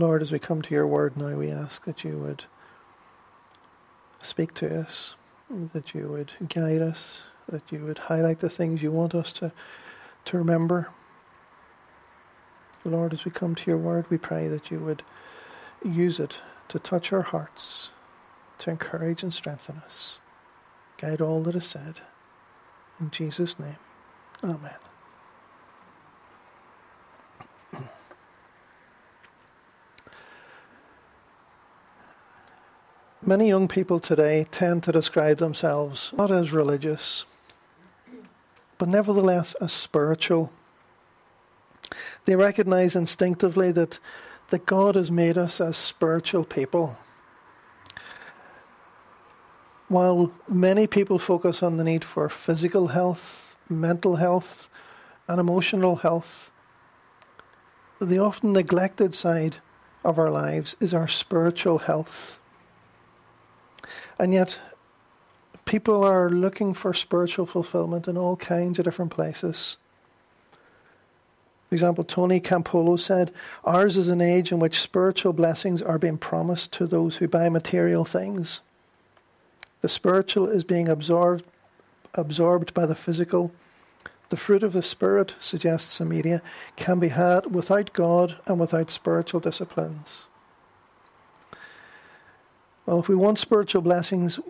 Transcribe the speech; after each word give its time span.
Lord, 0.00 0.22
as 0.22 0.32
we 0.32 0.38
come 0.38 0.62
to 0.62 0.74
your 0.74 0.86
word 0.86 1.14
now, 1.18 1.36
we 1.36 1.50
ask 1.50 1.84
that 1.84 2.04
you 2.04 2.16
would 2.16 2.44
speak 4.22 4.54
to 4.54 4.80
us, 4.80 5.14
that 5.50 5.94
you 5.94 6.08
would 6.08 6.32
guide 6.48 6.80
us, 6.80 7.24
that 7.46 7.70
you 7.70 7.84
would 7.84 7.98
highlight 7.98 8.38
the 8.38 8.48
things 8.48 8.82
you 8.82 8.90
want 8.90 9.14
us 9.14 9.30
to, 9.34 9.52
to 10.24 10.38
remember. 10.38 10.88
Lord, 12.82 13.12
as 13.12 13.26
we 13.26 13.30
come 13.30 13.54
to 13.54 13.70
your 13.70 13.76
word, 13.76 14.06
we 14.08 14.16
pray 14.16 14.48
that 14.48 14.70
you 14.70 14.78
would 14.78 15.02
use 15.84 16.18
it 16.18 16.38
to 16.68 16.78
touch 16.78 17.12
our 17.12 17.20
hearts, 17.20 17.90
to 18.60 18.70
encourage 18.70 19.22
and 19.22 19.34
strengthen 19.34 19.82
us. 19.84 20.18
Guide 20.96 21.20
all 21.20 21.42
that 21.42 21.54
is 21.54 21.66
said. 21.66 22.00
In 22.98 23.10
Jesus' 23.10 23.58
name, 23.58 23.76
Amen. 24.42 24.89
Many 33.30 33.46
young 33.46 33.68
people 33.68 34.00
today 34.00 34.44
tend 34.50 34.82
to 34.82 34.90
describe 34.90 35.38
themselves 35.38 36.12
not 36.18 36.32
as 36.32 36.52
religious, 36.52 37.26
but 38.76 38.88
nevertheless 38.88 39.54
as 39.60 39.72
spiritual. 39.72 40.50
They 42.24 42.34
recognize 42.34 42.96
instinctively 42.96 43.70
that, 43.70 44.00
that 44.48 44.66
God 44.66 44.96
has 44.96 45.12
made 45.12 45.38
us 45.38 45.60
as 45.60 45.76
spiritual 45.76 46.42
people. 46.42 46.98
While 49.86 50.32
many 50.48 50.88
people 50.88 51.20
focus 51.20 51.62
on 51.62 51.76
the 51.76 51.84
need 51.84 52.02
for 52.02 52.28
physical 52.28 52.88
health, 52.88 53.56
mental 53.68 54.16
health, 54.16 54.68
and 55.28 55.38
emotional 55.38 55.94
health, 55.94 56.50
the 58.00 58.18
often 58.18 58.52
neglected 58.52 59.14
side 59.14 59.58
of 60.04 60.18
our 60.18 60.30
lives 60.32 60.74
is 60.80 60.92
our 60.92 61.06
spiritual 61.06 61.78
health. 61.78 62.39
And 64.20 64.34
yet, 64.34 64.58
people 65.64 66.04
are 66.04 66.28
looking 66.28 66.74
for 66.74 66.92
spiritual 66.92 67.46
fulfillment 67.46 68.06
in 68.06 68.18
all 68.18 68.36
kinds 68.36 68.78
of 68.78 68.84
different 68.84 69.10
places. 69.10 69.78
For 71.70 71.74
example, 71.74 72.04
Tony 72.04 72.38
Campolo 72.38 73.00
said, 73.00 73.32
Ours 73.64 73.96
is 73.96 74.08
an 74.08 74.20
age 74.20 74.52
in 74.52 74.58
which 74.58 74.82
spiritual 74.82 75.32
blessings 75.32 75.80
are 75.80 75.98
being 75.98 76.18
promised 76.18 76.70
to 76.72 76.86
those 76.86 77.16
who 77.16 77.28
buy 77.28 77.48
material 77.48 78.04
things. 78.04 78.60
The 79.80 79.88
spiritual 79.88 80.50
is 80.50 80.64
being 80.64 80.86
absorbed, 80.86 81.44
absorbed 82.12 82.74
by 82.74 82.84
the 82.84 82.94
physical. 82.94 83.52
The 84.28 84.36
fruit 84.36 84.62
of 84.62 84.74
the 84.74 84.82
Spirit, 84.82 85.34
suggests 85.40 85.96
the 85.96 86.04
media, 86.04 86.42
can 86.76 86.98
be 86.98 87.08
had 87.08 87.54
without 87.54 87.94
God 87.94 88.36
and 88.46 88.60
without 88.60 88.90
spiritual 88.90 89.40
disciplines. 89.40 90.26
Well, 92.90 92.98
if 92.98 93.06
we 93.06 93.14
want 93.14 93.38
spiritual 93.38 93.82
blessings, 93.82 94.40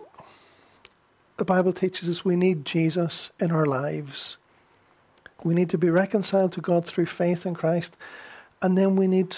the 1.37 1.45
Bible 1.45 1.71
teaches 1.73 2.09
us 2.09 2.25
we 2.25 2.35
need 2.35 2.65
Jesus 2.65 3.31
in 3.39 3.51
our 3.51 3.67
lives. 3.67 4.37
We 5.43 5.53
need 5.53 5.69
to 5.69 5.77
be 5.77 5.91
reconciled 5.91 6.51
to 6.53 6.59
God 6.59 6.83
through 6.83 7.05
faith 7.05 7.45
in 7.45 7.53
Christ. 7.53 7.95
And 8.59 8.75
then 8.75 8.95
we 8.95 9.05
need, 9.05 9.35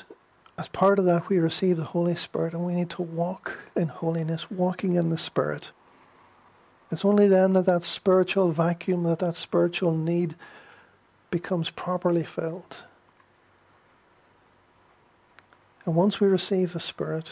as 0.58 0.70
part 0.70 1.00
of 1.00 1.06
that, 1.06 1.28
we 1.28 1.38
receive 1.38 1.76
the 1.76 1.84
Holy 1.84 2.16
Spirit 2.16 2.54
and 2.54 2.66
we 2.66 2.76
need 2.76 2.90
to 2.92 3.02
walk 3.02 3.58
in 3.76 3.90
holiness, 3.90 4.50
walking 4.50 4.94
in 4.94 5.10
the 5.10 5.18
Spirit. 5.18 5.72
It's 6.90 7.04
only 7.04 7.28
then 7.28 7.52
that 7.52 7.66
that 7.66 7.84
spiritual 7.84 8.52
vacuum, 8.52 9.04
that 9.04 9.20
that 9.20 9.36
spiritual 9.36 9.92
need 9.92 10.36
becomes 11.30 11.70
properly 11.72 12.24
filled. 12.24 12.84
And 15.86 15.94
once 15.94 16.22
we 16.22 16.28
receive 16.30 16.72
the 16.72 16.80
Spirit, 16.80 17.32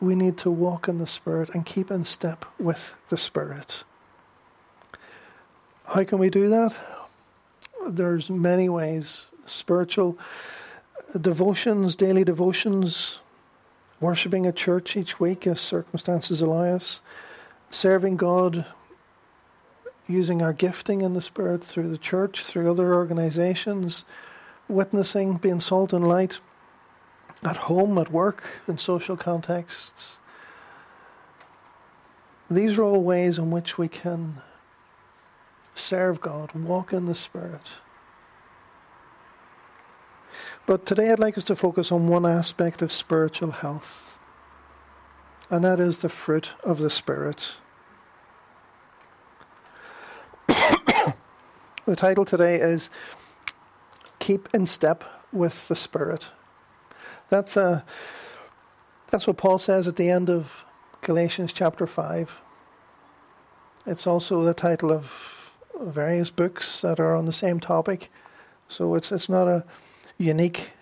we 0.00 0.14
need 0.14 0.36
to 0.38 0.50
walk 0.50 0.88
in 0.88 0.98
the 0.98 1.06
Spirit 1.06 1.50
and 1.54 1.66
keep 1.66 1.90
in 1.90 2.04
step 2.04 2.44
with 2.58 2.94
the 3.08 3.16
Spirit. 3.16 3.84
How 5.84 6.04
can 6.04 6.18
we 6.18 6.30
do 6.30 6.48
that? 6.48 6.76
There's 7.86 8.28
many 8.30 8.68
ways. 8.68 9.26
Spiritual 9.46 10.18
devotions, 11.18 11.96
daily 11.96 12.24
devotions, 12.24 13.20
worshipping 14.00 14.46
at 14.46 14.56
church 14.56 14.96
each 14.96 15.18
week 15.18 15.46
as 15.46 15.60
circumstances 15.60 16.40
allow 16.40 16.74
us, 16.74 17.00
serving 17.70 18.16
God, 18.16 18.66
using 20.06 20.42
our 20.42 20.52
gifting 20.52 21.00
in 21.00 21.14
the 21.14 21.20
Spirit 21.20 21.64
through 21.64 21.88
the 21.88 21.98
church, 21.98 22.44
through 22.44 22.70
other 22.70 22.94
organizations, 22.94 24.04
witnessing, 24.68 25.36
being 25.36 25.60
salt 25.60 25.92
and 25.92 26.06
light, 26.06 26.40
at 27.42 27.56
home, 27.56 27.98
at 27.98 28.10
work, 28.10 28.44
in 28.66 28.78
social 28.78 29.16
contexts. 29.16 30.18
These 32.50 32.78
are 32.78 32.82
all 32.82 33.02
ways 33.02 33.38
in 33.38 33.50
which 33.50 33.76
we 33.76 33.88
can 33.88 34.40
serve 35.74 36.20
God, 36.20 36.52
walk 36.52 36.92
in 36.92 37.06
the 37.06 37.14
Spirit. 37.14 37.70
But 40.66 40.84
today 40.84 41.10
I'd 41.10 41.18
like 41.18 41.38
us 41.38 41.44
to 41.44 41.56
focus 41.56 41.92
on 41.92 42.08
one 42.08 42.26
aspect 42.26 42.82
of 42.82 42.92
spiritual 42.92 43.52
health, 43.52 44.18
and 45.50 45.64
that 45.64 45.80
is 45.80 45.98
the 45.98 46.08
fruit 46.08 46.52
of 46.64 46.78
the 46.78 46.90
Spirit. 46.90 47.52
the 50.46 51.96
title 51.96 52.24
today 52.24 52.56
is 52.56 52.90
Keep 54.18 54.48
in 54.54 54.66
Step 54.66 55.04
with 55.32 55.68
the 55.68 55.76
Spirit. 55.76 56.28
That's, 57.30 57.56
uh, 57.56 57.82
that's 59.08 59.26
what 59.26 59.36
Paul 59.36 59.58
says 59.58 59.86
at 59.86 59.96
the 59.96 60.10
end 60.10 60.30
of 60.30 60.64
Galatians 61.02 61.52
chapter 61.52 61.86
5. 61.86 62.40
It's 63.86 64.06
also 64.06 64.42
the 64.42 64.54
title 64.54 64.90
of 64.90 65.54
various 65.80 66.30
books 66.30 66.80
that 66.80 66.98
are 66.98 67.14
on 67.14 67.26
the 67.26 67.32
same 67.32 67.60
topic. 67.60 68.10
So 68.68 68.94
it's, 68.94 69.12
it's 69.12 69.28
not 69.28 69.48
a 69.48 69.64
unique 70.18 70.72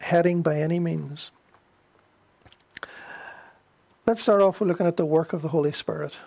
heading 0.00 0.42
by 0.42 0.60
any 0.60 0.78
means. 0.78 1.30
Let's 4.06 4.22
start 4.22 4.42
off 4.42 4.60
with 4.60 4.68
looking 4.68 4.86
at 4.86 4.98
the 4.98 5.06
work 5.06 5.32
of 5.32 5.40
the 5.40 5.48
Holy 5.48 5.72
Spirit. 5.72 6.18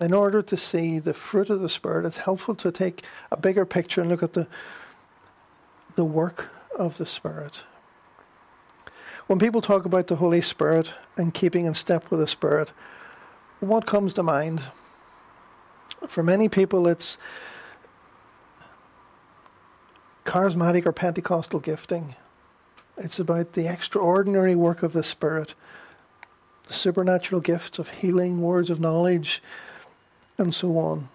In 0.00 0.12
order 0.12 0.42
to 0.42 0.56
see 0.56 0.98
the 0.98 1.14
fruit 1.14 1.50
of 1.50 1.60
the 1.60 1.68
Spirit, 1.68 2.04
it's 2.04 2.18
helpful 2.18 2.54
to 2.56 2.72
take 2.72 3.04
a 3.30 3.36
bigger 3.36 3.64
picture 3.64 4.00
and 4.00 4.10
look 4.10 4.22
at 4.22 4.32
the, 4.32 4.48
the 5.94 6.04
work 6.04 6.50
of 6.76 6.98
the 6.98 7.06
Spirit. 7.06 7.62
When 9.30 9.38
people 9.38 9.60
talk 9.60 9.84
about 9.84 10.08
the 10.08 10.16
Holy 10.16 10.40
Spirit 10.40 10.92
and 11.16 11.32
keeping 11.32 11.64
in 11.64 11.74
step 11.74 12.10
with 12.10 12.18
the 12.18 12.26
Spirit, 12.26 12.72
what 13.60 13.86
comes 13.86 14.12
to 14.14 14.24
mind? 14.24 14.72
For 16.08 16.24
many 16.24 16.48
people, 16.48 16.88
it's 16.88 17.16
charismatic 20.26 20.84
or 20.84 20.90
Pentecostal 20.90 21.60
gifting. 21.60 22.16
It's 22.96 23.20
about 23.20 23.52
the 23.52 23.72
extraordinary 23.72 24.56
work 24.56 24.82
of 24.82 24.94
the 24.94 25.04
Spirit, 25.04 25.54
the 26.66 26.74
supernatural 26.74 27.40
gifts 27.40 27.78
of 27.78 27.88
healing, 27.88 28.42
words 28.42 28.68
of 28.68 28.80
knowledge, 28.80 29.40
and 30.38 30.52
so 30.52 30.76
on. 30.76 31.08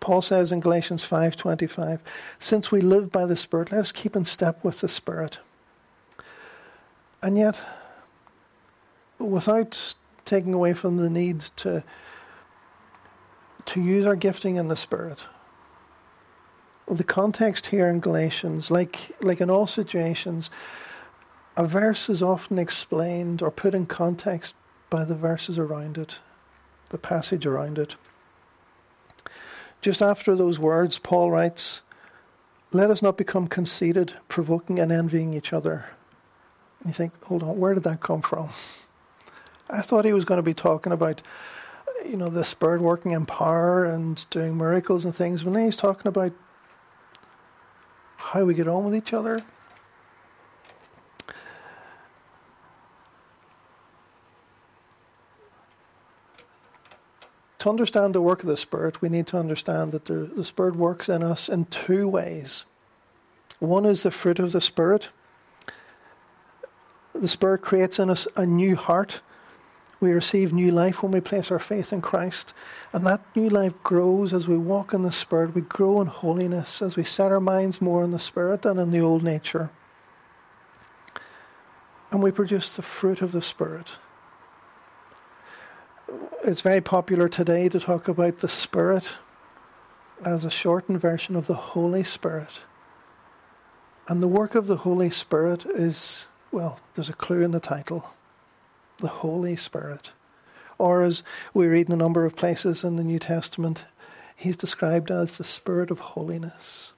Paul 0.00 0.22
says 0.22 0.52
in 0.52 0.60
Galatians 0.60 1.04
5:25, 1.04 2.00
"Since 2.38 2.72
we 2.72 2.80
live 2.80 3.12
by 3.12 3.26
the 3.26 3.36
Spirit, 3.36 3.72
let 3.72 3.80
us 3.80 3.92
keep 3.92 4.16
in 4.16 4.24
step 4.24 4.64
with 4.64 4.80
the 4.80 4.88
Spirit." 4.88 5.38
And 7.22 7.36
yet, 7.36 7.60
without 9.18 9.94
taking 10.24 10.54
away 10.54 10.72
from 10.72 10.96
the 10.96 11.10
need 11.10 11.40
to, 11.56 11.84
to 13.66 13.80
use 13.80 14.06
our 14.06 14.16
gifting 14.16 14.56
in 14.56 14.68
the 14.68 14.76
Spirit, 14.76 15.26
the 16.88 17.04
context 17.04 17.66
here 17.66 17.88
in 17.88 18.00
Galatians, 18.00 18.70
like, 18.70 19.12
like 19.20 19.40
in 19.40 19.50
all 19.50 19.66
situations, 19.66 20.50
a 21.56 21.66
verse 21.66 22.08
is 22.08 22.22
often 22.22 22.58
explained 22.58 23.42
or 23.42 23.50
put 23.50 23.74
in 23.74 23.86
context 23.86 24.54
by 24.88 25.04
the 25.04 25.14
verses 25.14 25.58
around 25.58 25.98
it, 25.98 26.18
the 26.88 26.98
passage 26.98 27.46
around 27.46 27.78
it. 27.78 27.96
Just 29.80 30.02
after 30.02 30.34
those 30.34 30.58
words, 30.58 30.98
Paul 30.98 31.30
writes, 31.30 31.82
Let 32.72 32.90
us 32.90 33.02
not 33.02 33.16
become 33.16 33.46
conceited, 33.46 34.14
provoking 34.28 34.78
and 34.78 34.90
envying 34.90 35.32
each 35.32 35.52
other. 35.52 35.86
You 36.86 36.92
think, 36.92 37.12
hold 37.24 37.42
on, 37.42 37.58
where 37.58 37.74
did 37.74 37.84
that 37.84 38.00
come 38.00 38.22
from? 38.22 38.48
I 39.68 39.82
thought 39.82 40.04
he 40.04 40.12
was 40.12 40.24
going 40.24 40.38
to 40.38 40.42
be 40.42 40.54
talking 40.54 40.92
about, 40.92 41.22
you 42.04 42.16
know, 42.16 42.30
the 42.30 42.44
Spirit 42.44 42.80
working 42.80 43.12
in 43.12 43.26
power 43.26 43.84
and 43.84 44.24
doing 44.30 44.56
miracles 44.56 45.04
and 45.04 45.14
things. 45.14 45.42
But 45.42 45.52
When 45.52 45.64
he's 45.64 45.76
talking 45.76 46.08
about 46.08 46.32
how 48.16 48.44
we 48.44 48.54
get 48.54 48.68
on 48.68 48.84
with 48.84 48.94
each 48.94 49.12
other. 49.12 49.42
To 57.58 57.68
understand 57.68 58.14
the 58.14 58.22
work 58.22 58.42
of 58.42 58.48
the 58.48 58.56
Spirit, 58.56 59.02
we 59.02 59.10
need 59.10 59.26
to 59.28 59.36
understand 59.36 59.92
that 59.92 60.06
the, 60.06 60.14
the 60.14 60.44
Spirit 60.44 60.76
works 60.76 61.10
in 61.10 61.22
us 61.22 61.48
in 61.48 61.66
two 61.66 62.08
ways. 62.08 62.64
One 63.58 63.84
is 63.84 64.02
the 64.02 64.10
fruit 64.10 64.38
of 64.38 64.52
the 64.52 64.62
Spirit, 64.62 65.10
The 67.14 67.28
Spirit 67.28 67.62
creates 67.62 67.98
in 67.98 68.10
us 68.10 68.26
a 68.36 68.46
new 68.46 68.76
heart. 68.76 69.20
We 70.00 70.12
receive 70.12 70.52
new 70.52 70.70
life 70.70 71.02
when 71.02 71.12
we 71.12 71.20
place 71.20 71.50
our 71.50 71.58
faith 71.58 71.92
in 71.92 72.00
Christ. 72.00 72.54
And 72.92 73.06
that 73.06 73.20
new 73.36 73.50
life 73.50 73.74
grows 73.82 74.32
as 74.32 74.48
we 74.48 74.56
walk 74.56 74.94
in 74.94 75.02
the 75.02 75.12
Spirit. 75.12 75.54
We 75.54 75.60
grow 75.60 76.00
in 76.00 76.06
holiness 76.06 76.80
as 76.80 76.96
we 76.96 77.04
set 77.04 77.32
our 77.32 77.40
minds 77.40 77.82
more 77.82 78.02
in 78.02 78.10
the 78.10 78.18
Spirit 78.18 78.62
than 78.62 78.78
in 78.78 78.90
the 78.90 79.00
old 79.00 79.22
nature. 79.22 79.70
And 82.10 82.22
we 82.22 82.30
produce 82.30 82.74
the 82.74 82.82
fruit 82.82 83.20
of 83.22 83.32
the 83.32 83.42
Spirit. 83.42 83.98
It's 86.42 86.62
very 86.62 86.80
popular 86.80 87.28
today 87.28 87.68
to 87.68 87.78
talk 87.78 88.08
about 88.08 88.38
the 88.38 88.48
Spirit 88.48 89.10
as 90.24 90.44
a 90.44 90.50
shortened 90.50 91.00
version 91.00 91.36
of 91.36 91.46
the 91.46 91.54
Holy 91.54 92.02
Spirit. 92.02 92.62
And 94.08 94.22
the 94.22 94.28
work 94.28 94.54
of 94.54 94.66
the 94.66 94.78
Holy 94.78 95.10
Spirit 95.10 95.64
is, 95.66 96.26
well, 96.52 96.80
there's 96.94 97.08
a 97.08 97.14
clue 97.14 97.42
in 97.42 97.50
the 97.50 97.60
title 97.60 98.06
the 98.98 99.08
Holy 99.08 99.56
Spirit. 99.56 100.12
Or 100.78 101.02
as 101.02 101.22
we 101.52 101.66
read 101.66 101.86
in 101.86 101.92
a 101.92 101.96
number 101.96 102.24
of 102.24 102.36
places 102.36 102.84
in 102.84 102.96
the 102.96 103.04
New 103.04 103.18
Testament, 103.18 103.84
he's 104.36 104.56
described 104.56 105.10
as 105.10 105.36
the 105.36 105.44
Spirit 105.44 105.90
of 105.90 106.00
holiness. 106.00 106.92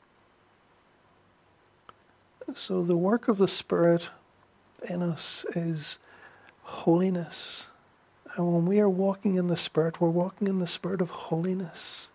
So 2.54 2.82
the 2.82 2.96
work 2.96 3.28
of 3.28 3.38
the 3.38 3.48
Spirit 3.48 4.10
in 4.88 5.02
us 5.02 5.44
is 5.54 5.98
holiness. 6.62 7.68
And 8.36 8.52
when 8.52 8.66
we 8.66 8.80
are 8.80 8.88
walking 8.88 9.36
in 9.36 9.48
the 9.48 9.56
Spirit, 9.56 10.00
we're 10.00 10.08
walking 10.08 10.48
in 10.48 10.58
the 10.58 10.66
Spirit 10.66 11.00
of 11.00 11.10
holiness. 11.10 12.10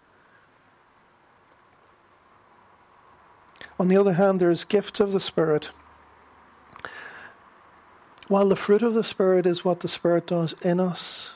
On 3.79 3.87
the 3.87 3.97
other 3.97 4.13
hand, 4.13 4.39
there's 4.39 4.63
gifts 4.63 4.99
of 4.99 5.11
the 5.11 5.19
Spirit. 5.19 5.69
While 8.27 8.49
the 8.49 8.55
fruit 8.55 8.81
of 8.81 8.93
the 8.93 9.03
Spirit 9.03 9.45
is 9.45 9.63
what 9.63 9.79
the 9.79 9.87
Spirit 9.87 10.27
does 10.27 10.53
in 10.61 10.79
us, 10.79 11.31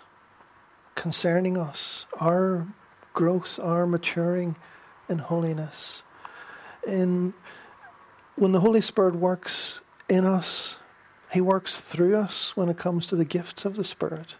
concerning 0.95 1.57
us, 1.57 2.05
our 2.19 2.67
growth, 3.13 3.59
our 3.59 3.85
maturing 3.85 4.55
in 5.07 5.19
holiness. 5.19 6.03
In, 6.85 7.33
when 8.35 8.51
the 8.51 8.59
Holy 8.59 8.81
Spirit 8.81 9.15
works 9.15 9.79
in 10.09 10.25
us, 10.25 10.77
He 11.31 11.39
works 11.39 11.79
through 11.79 12.15
us 12.15 12.55
when 12.57 12.69
it 12.69 12.77
comes 12.77 13.07
to 13.07 13.15
the 13.15 13.25
gifts 13.25 13.63
of 13.63 13.75
the 13.75 13.83
Spirit. 13.83 14.35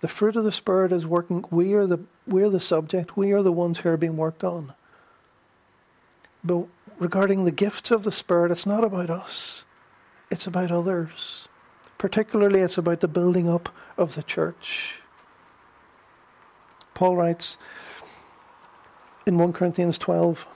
The 0.00 0.08
fruit 0.08 0.36
of 0.36 0.44
the 0.44 0.52
Spirit 0.52 0.92
is 0.92 1.06
working. 1.06 1.44
We 1.50 1.72
are 1.74 1.86
the, 1.86 2.00
we 2.26 2.42
are 2.42 2.50
the 2.50 2.60
subject. 2.60 3.16
We 3.16 3.32
are 3.32 3.42
the 3.42 3.52
ones 3.52 3.78
who 3.78 3.88
are 3.88 3.96
being 3.96 4.16
worked 4.16 4.44
on. 4.44 4.74
But 6.42 6.66
regarding 6.98 7.44
the 7.44 7.50
gifts 7.50 7.90
of 7.90 8.04
the 8.04 8.12
Spirit, 8.12 8.50
it's 8.50 8.66
not 8.66 8.84
about 8.84 9.08
us, 9.08 9.64
it's 10.30 10.46
about 10.46 10.70
others. 10.70 11.48
Particularly, 11.98 12.60
it's 12.60 12.78
about 12.78 13.00
the 13.00 13.08
building 13.08 13.48
up 13.48 13.68
of 13.96 14.14
the 14.14 14.22
church. 14.22 15.00
Paul 16.94 17.16
writes 17.16 17.56
in 19.26 19.38
1 19.38 19.52
Corinthians 19.52 19.98
12 19.98 20.46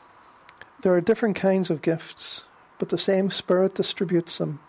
there 0.82 0.94
are 0.94 1.00
different 1.00 1.34
kinds 1.34 1.70
of 1.70 1.82
gifts, 1.82 2.44
but 2.78 2.88
the 2.88 2.98
same 2.98 3.30
Spirit 3.30 3.74
distributes 3.74 4.38
them. 4.38 4.60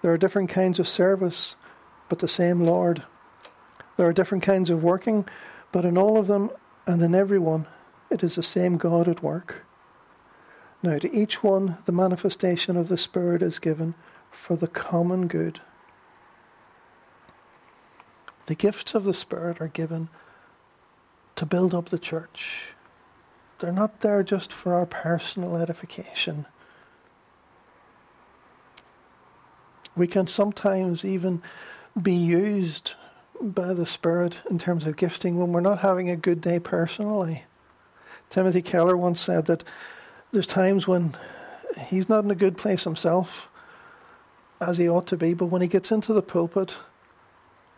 There 0.00 0.12
are 0.12 0.18
different 0.18 0.50
kinds 0.50 0.78
of 0.78 0.86
service, 0.86 1.56
but 2.08 2.20
the 2.20 2.28
same 2.28 2.60
Lord. 2.60 3.02
There 3.96 4.06
are 4.06 4.12
different 4.12 4.44
kinds 4.44 4.70
of 4.70 4.84
working, 4.84 5.26
but 5.72 5.84
in 5.84 5.98
all 5.98 6.16
of 6.16 6.28
them 6.28 6.50
and 6.86 7.02
in 7.02 7.12
every 7.12 7.40
one, 7.40 7.66
it 8.08 8.22
is 8.22 8.36
the 8.36 8.42
same 8.42 8.76
God 8.76 9.08
at 9.08 9.22
work. 9.22 9.64
Now, 10.80 10.98
to 10.98 11.12
each 11.12 11.42
one, 11.42 11.78
the 11.86 11.92
manifestation 11.92 12.76
of 12.76 12.88
the 12.88 12.98
Spirit 12.98 13.42
is 13.42 13.58
given 13.58 13.94
for 14.32 14.56
the 14.56 14.66
common 14.66 15.28
good. 15.28 15.60
The 18.46 18.54
gifts 18.56 18.94
of 18.94 19.04
the 19.04 19.14
Spirit 19.14 19.60
are 19.60 19.68
given 19.68 20.08
to 21.36 21.46
build 21.46 21.74
up 21.74 21.90
the 21.90 21.98
church. 21.98 22.74
They're 23.60 23.70
not 23.72 24.00
there 24.00 24.24
just 24.24 24.52
for 24.52 24.74
our 24.74 24.86
personal 24.86 25.56
edification. 25.56 26.46
We 29.94 30.08
can 30.08 30.26
sometimes 30.26 31.04
even 31.04 31.42
be 32.00 32.14
used 32.14 32.94
by 33.40 33.74
the 33.74 33.86
Spirit 33.86 34.38
in 34.50 34.58
terms 34.58 34.86
of 34.86 34.96
gifting 34.96 35.38
when 35.38 35.52
we're 35.52 35.60
not 35.60 35.80
having 35.80 36.10
a 36.10 36.16
good 36.16 36.40
day 36.40 36.58
personally. 36.58 37.44
Timothy 38.30 38.62
Keller 38.62 38.96
once 38.96 39.20
said 39.20 39.46
that 39.46 39.62
there's 40.32 40.46
times 40.46 40.88
when 40.88 41.16
he's 41.78 42.08
not 42.08 42.24
in 42.24 42.30
a 42.30 42.34
good 42.34 42.56
place 42.56 42.84
himself, 42.84 43.48
as 44.62 44.78
he 44.78 44.88
ought 44.88 45.06
to 45.08 45.16
be, 45.16 45.34
but 45.34 45.46
when 45.46 45.62
he 45.62 45.68
gets 45.68 45.90
into 45.90 46.12
the 46.12 46.22
pulpit, 46.22 46.76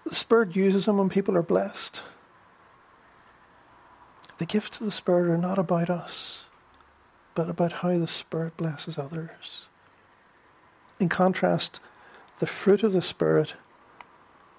the 0.05 0.15
Spirit 0.15 0.55
uses 0.55 0.87
him 0.87 0.99
when 0.99 1.09
people 1.09 1.37
are 1.37 1.43
blessed. 1.43 2.03
The 4.39 4.47
gifts 4.47 4.81
of 4.81 4.87
the 4.87 4.93
Spirit 4.93 5.31
are 5.31 5.39
not 5.39 5.59
about 5.59 5.89
us, 5.91 6.45
but 7.35 7.49
about 7.49 7.73
how 7.73 7.99
the 7.99 8.07
Spirit 8.07 8.57
blesses 8.57 8.99
others. 8.99 9.67
In 11.01 11.09
contrast, 11.09 11.81
the 12.41 12.47
fruit 12.47 12.83
of 12.83 12.93
the 12.93 13.03
Spirit, 13.03 13.55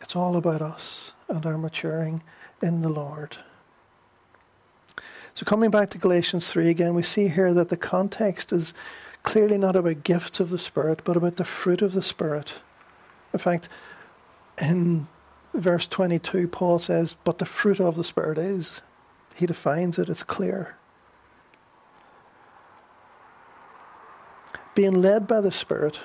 it's 0.02 0.16
all 0.16 0.36
about 0.36 0.62
us 0.62 1.14
and 1.28 1.46
our 1.46 1.58
maturing 1.58 2.24
in 2.62 2.82
the 2.82 2.90
Lord. 2.90 3.38
So, 5.34 5.46
coming 5.46 5.70
back 5.70 5.90
to 5.90 5.98
Galatians 5.98 6.50
3 6.50 6.70
again, 6.70 6.96
we 6.96 7.04
see 7.04 7.28
here 7.28 7.54
that 7.54 7.68
the 7.68 7.78
context 7.78 8.54
is 8.54 8.74
clearly 9.26 9.58
not 9.58 9.76
about 9.76 10.04
gifts 10.04 10.40
of 10.40 10.50
the 10.50 10.58
Spirit, 10.58 11.02
but 11.04 11.18
about 11.18 11.36
the 11.36 11.46
fruit 11.46 11.82
of 11.82 11.94
the 11.94 12.02
Spirit. 12.02 12.54
In 13.34 13.40
fact, 13.40 13.68
in 14.60 15.08
verse 15.54 15.88
22, 15.88 16.48
Paul 16.48 16.80
says, 16.80 17.16
But 17.24 17.40
the 17.40 17.46
fruit 17.46 17.80
of 17.80 17.96
the 17.96 18.04
Spirit 18.04 18.38
is. 18.38 18.82
He 19.36 19.46
defines 19.46 20.00
it, 20.00 20.08
it's 20.08 20.24
clear. 20.24 20.78
Being 24.74 25.02
led 25.02 25.28
by 25.28 25.42
the 25.42 25.52
Spirit, 25.52 26.00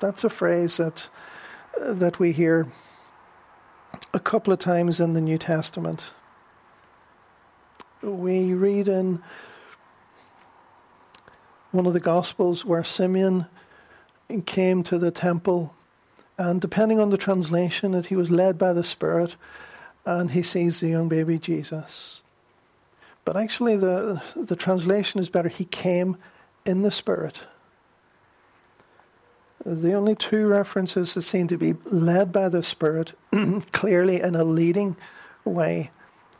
that's 0.00 0.24
a 0.24 0.30
phrase 0.30 0.78
that, 0.78 1.08
that 1.80 2.18
we 2.18 2.32
hear 2.32 2.66
a 4.12 4.20
couple 4.20 4.52
of 4.52 4.58
times 4.58 4.98
in 4.98 5.12
the 5.12 5.20
New 5.20 5.38
Testament 5.38 6.12
we 8.02 8.52
read 8.52 8.88
in 8.88 9.22
one 11.76 11.86
of 11.86 11.92
the 11.92 12.00
Gospels 12.00 12.64
where 12.64 12.82
Simeon 12.82 13.46
came 14.46 14.82
to 14.84 14.98
the 14.98 15.10
temple, 15.10 15.74
and 16.38 16.60
depending 16.60 16.98
on 16.98 17.10
the 17.10 17.18
translation, 17.18 17.92
that 17.92 18.06
he 18.06 18.16
was 18.16 18.30
led 18.30 18.58
by 18.58 18.72
the 18.72 18.82
Spirit, 18.82 19.36
and 20.04 20.30
he 20.30 20.42
sees 20.42 20.80
the 20.80 20.88
young 20.88 21.08
baby 21.08 21.38
Jesus. 21.38 22.22
But 23.24 23.36
actually, 23.36 23.76
the, 23.76 24.22
the 24.34 24.56
translation 24.56 25.20
is 25.20 25.28
better. 25.28 25.48
He 25.48 25.64
came 25.64 26.16
in 26.64 26.82
the 26.82 26.90
Spirit. 26.90 27.40
The 29.64 29.94
only 29.94 30.14
two 30.14 30.46
references 30.46 31.14
that 31.14 31.22
seem 31.22 31.48
to 31.48 31.58
be 31.58 31.74
led 31.84 32.32
by 32.32 32.48
the 32.48 32.62
Spirit, 32.62 33.12
clearly 33.72 34.20
in 34.20 34.34
a 34.34 34.44
leading 34.44 34.96
way, 35.44 35.90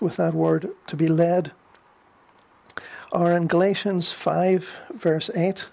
with 0.00 0.16
that 0.16 0.34
word 0.34 0.70
to 0.86 0.96
be 0.96 1.08
led 1.08 1.52
are 3.16 3.32
in 3.32 3.46
Galatians 3.46 4.12
5, 4.12 4.70
verse 4.92 5.30
8. 5.34 5.68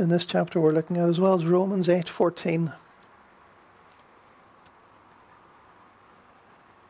In 0.00 0.08
this 0.08 0.26
chapter 0.26 0.60
we're 0.60 0.72
looking 0.72 0.96
at, 0.96 1.08
as 1.08 1.20
well 1.20 1.34
as 1.34 1.46
Romans 1.46 1.88
8, 1.88 2.08
14. 2.08 2.72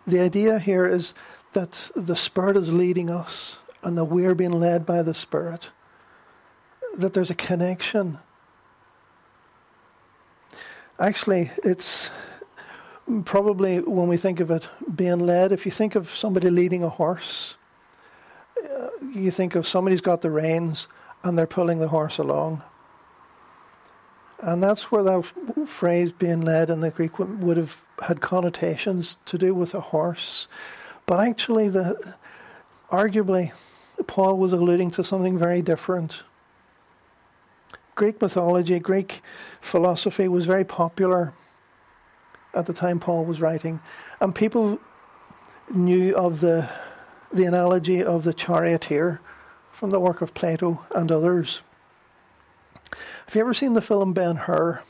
The 0.07 0.21
idea 0.21 0.59
here 0.59 0.87
is 0.87 1.13
that 1.53 1.91
the 1.95 2.17
Spirit 2.17 2.57
is 2.57 2.73
leading 2.73 3.11
us 3.11 3.59
and 3.83 3.99
that 3.99 4.07
we're 4.07 4.35
being 4.35 4.59
led 4.59 4.87
by 4.87 5.03
the 5.03 5.13
Spirit. 5.13 5.69
That 6.97 7.13
there's 7.13 7.31
a 7.31 7.35
connection. 7.35 8.21
Actually, 10.99 11.51
it's 11.63 12.09
probably 13.27 13.81
when 13.81 14.09
we 14.09 14.17
think 14.17 14.41
of 14.41 14.51
it 14.51 14.71
being 14.97 15.27
led, 15.27 15.53
if 15.53 15.67
you 15.67 15.73
think 15.73 15.95
of 15.95 16.09
somebody 16.09 16.49
leading 16.49 16.83
a 16.83 16.89
horse, 16.89 17.57
you 19.15 19.31
think 19.31 19.55
of 19.55 19.67
somebody's 19.67 20.01
got 20.01 20.23
the 20.23 20.31
reins 20.31 20.89
and 21.23 21.39
they're 21.39 21.47
pulling 21.47 21.79
the 21.79 21.89
horse 21.89 22.19
along. 22.19 22.63
And 24.41 24.63
that's 24.63 24.91
where 24.91 25.03
that 25.05 25.23
phrase 25.67 26.11
being 26.11 26.41
led 26.41 26.69
in 26.69 26.81
the 26.81 26.91
Greek 26.91 27.19
would 27.19 27.57
have 27.57 27.85
had 28.03 28.21
connotations 28.21 29.17
to 29.27 29.39
do 29.39 29.55
with 29.55 29.73
a 29.75 29.81
horse. 29.81 30.49
But 31.07 31.21
actually, 31.21 31.69
the, 31.69 32.15
arguably, 32.91 33.53
Paul 34.07 34.39
was 34.39 34.53
alluding 34.53 34.91
to 34.93 35.05
something 35.05 35.39
very 35.39 35.63
different. 35.63 36.25
Greek 37.95 38.21
mythology, 38.21 38.79
Greek 38.81 39.23
philosophy 39.61 40.27
was 40.27 40.47
very 40.47 40.65
popular 40.65 41.33
at 42.55 42.67
the 42.67 42.73
time 42.73 42.99
Paul 42.99 43.25
was 43.25 43.41
writing, 43.41 43.81
and 44.21 44.35
people 44.35 44.79
knew 45.73 46.15
of 46.17 46.41
the 46.41 46.69
the 47.33 47.45
analogy 47.45 48.03
of 48.03 48.25
the 48.25 48.35
charioteer 48.35 49.21
from 49.71 49.91
the 49.91 50.01
work 50.01 50.21
of 50.21 50.35
Plato 50.35 50.85
and 50.95 51.11
others. 51.11 51.63
Have 53.27 53.35
you 53.35 53.41
ever 53.41 53.55
seen 53.55 53.73
the 53.73 53.81
film 53.81 54.13
Ben 54.13 54.37
Hur? 54.37 54.83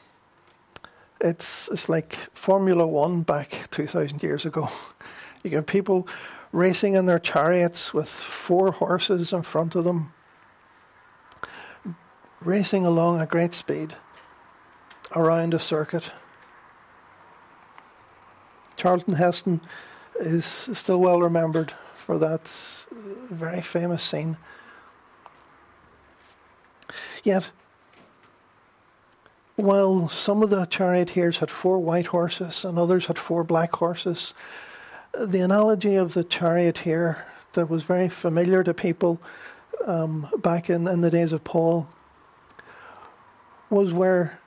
It's 1.20 1.68
it's 1.68 1.88
like 1.88 2.16
Formula 2.34 2.86
One 2.86 3.22
back 3.22 3.68
two 3.70 3.86
thousand 3.86 4.22
years 4.22 4.44
ago. 4.44 4.68
You 5.42 5.50
get 5.50 5.66
people 5.66 6.08
racing 6.50 6.94
in 6.94 7.06
their 7.06 7.20
chariots 7.20 7.94
with 7.94 8.08
four 8.08 8.72
horses 8.72 9.32
in 9.32 9.42
front 9.42 9.74
of 9.74 9.84
them, 9.84 10.12
racing 12.40 12.84
along 12.84 13.20
at 13.20 13.28
great 13.28 13.54
speed 13.54 13.94
around 15.14 15.54
a 15.54 15.58
circuit. 15.60 16.10
Charlton 18.76 19.14
Heston 19.14 19.60
is 20.18 20.44
still 20.44 21.00
well 21.00 21.20
remembered 21.20 21.72
for 22.02 22.18
that 22.18 22.50
very 23.30 23.60
famous 23.60 24.02
scene. 24.02 24.36
Yet, 27.22 27.50
while 29.54 30.08
some 30.08 30.42
of 30.42 30.50
the 30.50 30.66
charioteers 30.66 31.38
had 31.38 31.50
four 31.50 31.78
white 31.78 32.06
horses 32.06 32.64
and 32.64 32.78
others 32.78 33.06
had 33.06 33.18
four 33.18 33.44
black 33.44 33.76
horses, 33.76 34.34
the 35.18 35.40
analogy 35.40 35.94
of 35.94 36.14
the 36.14 36.24
charioteer 36.24 37.24
that 37.52 37.70
was 37.70 37.84
very 37.84 38.08
familiar 38.08 38.64
to 38.64 38.74
people 38.74 39.20
um, 39.86 40.28
back 40.38 40.68
in, 40.68 40.88
in 40.88 41.02
the 41.02 41.10
days 41.10 41.32
of 41.32 41.44
Paul 41.44 41.88
was 43.70 43.92
where, 43.92 44.40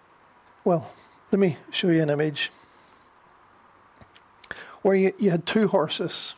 well, 0.66 0.92
let 1.32 1.40
me 1.40 1.58
show 1.72 1.88
you 1.88 2.02
an 2.02 2.10
image 2.10 2.52
where 4.82 4.96
you, 4.96 5.14
you 5.18 5.32
had 5.32 5.46
two 5.46 5.68
horses, 5.68 6.36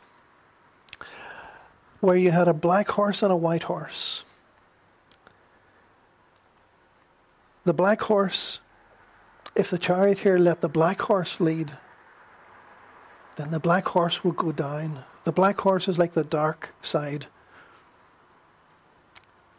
where 1.99 2.15
you 2.15 2.31
had 2.31 2.47
a 2.47 2.53
black 2.53 2.89
horse 2.89 3.23
and 3.23 3.31
a 3.31 3.35
white 3.35 3.63
horse. 3.63 4.23
The 7.63 7.73
black 7.73 8.01
horse, 8.01 8.59
if 9.55 9.69
the 9.69 9.77
charioteer 9.77 10.39
let 10.39 10.61
the 10.61 10.69
black 10.69 11.01
horse 11.01 11.39
lead, 11.39 11.77
then 13.35 13.51
the 13.51 13.59
black 13.59 13.87
horse 13.89 14.23
would 14.23 14.37
go 14.37 14.51
down. 14.51 15.03
The 15.23 15.31
black 15.31 15.59
horse 15.59 15.87
is 15.87 15.99
like 15.99 16.13
the 16.13 16.23
dark 16.23 16.73
side. 16.81 17.27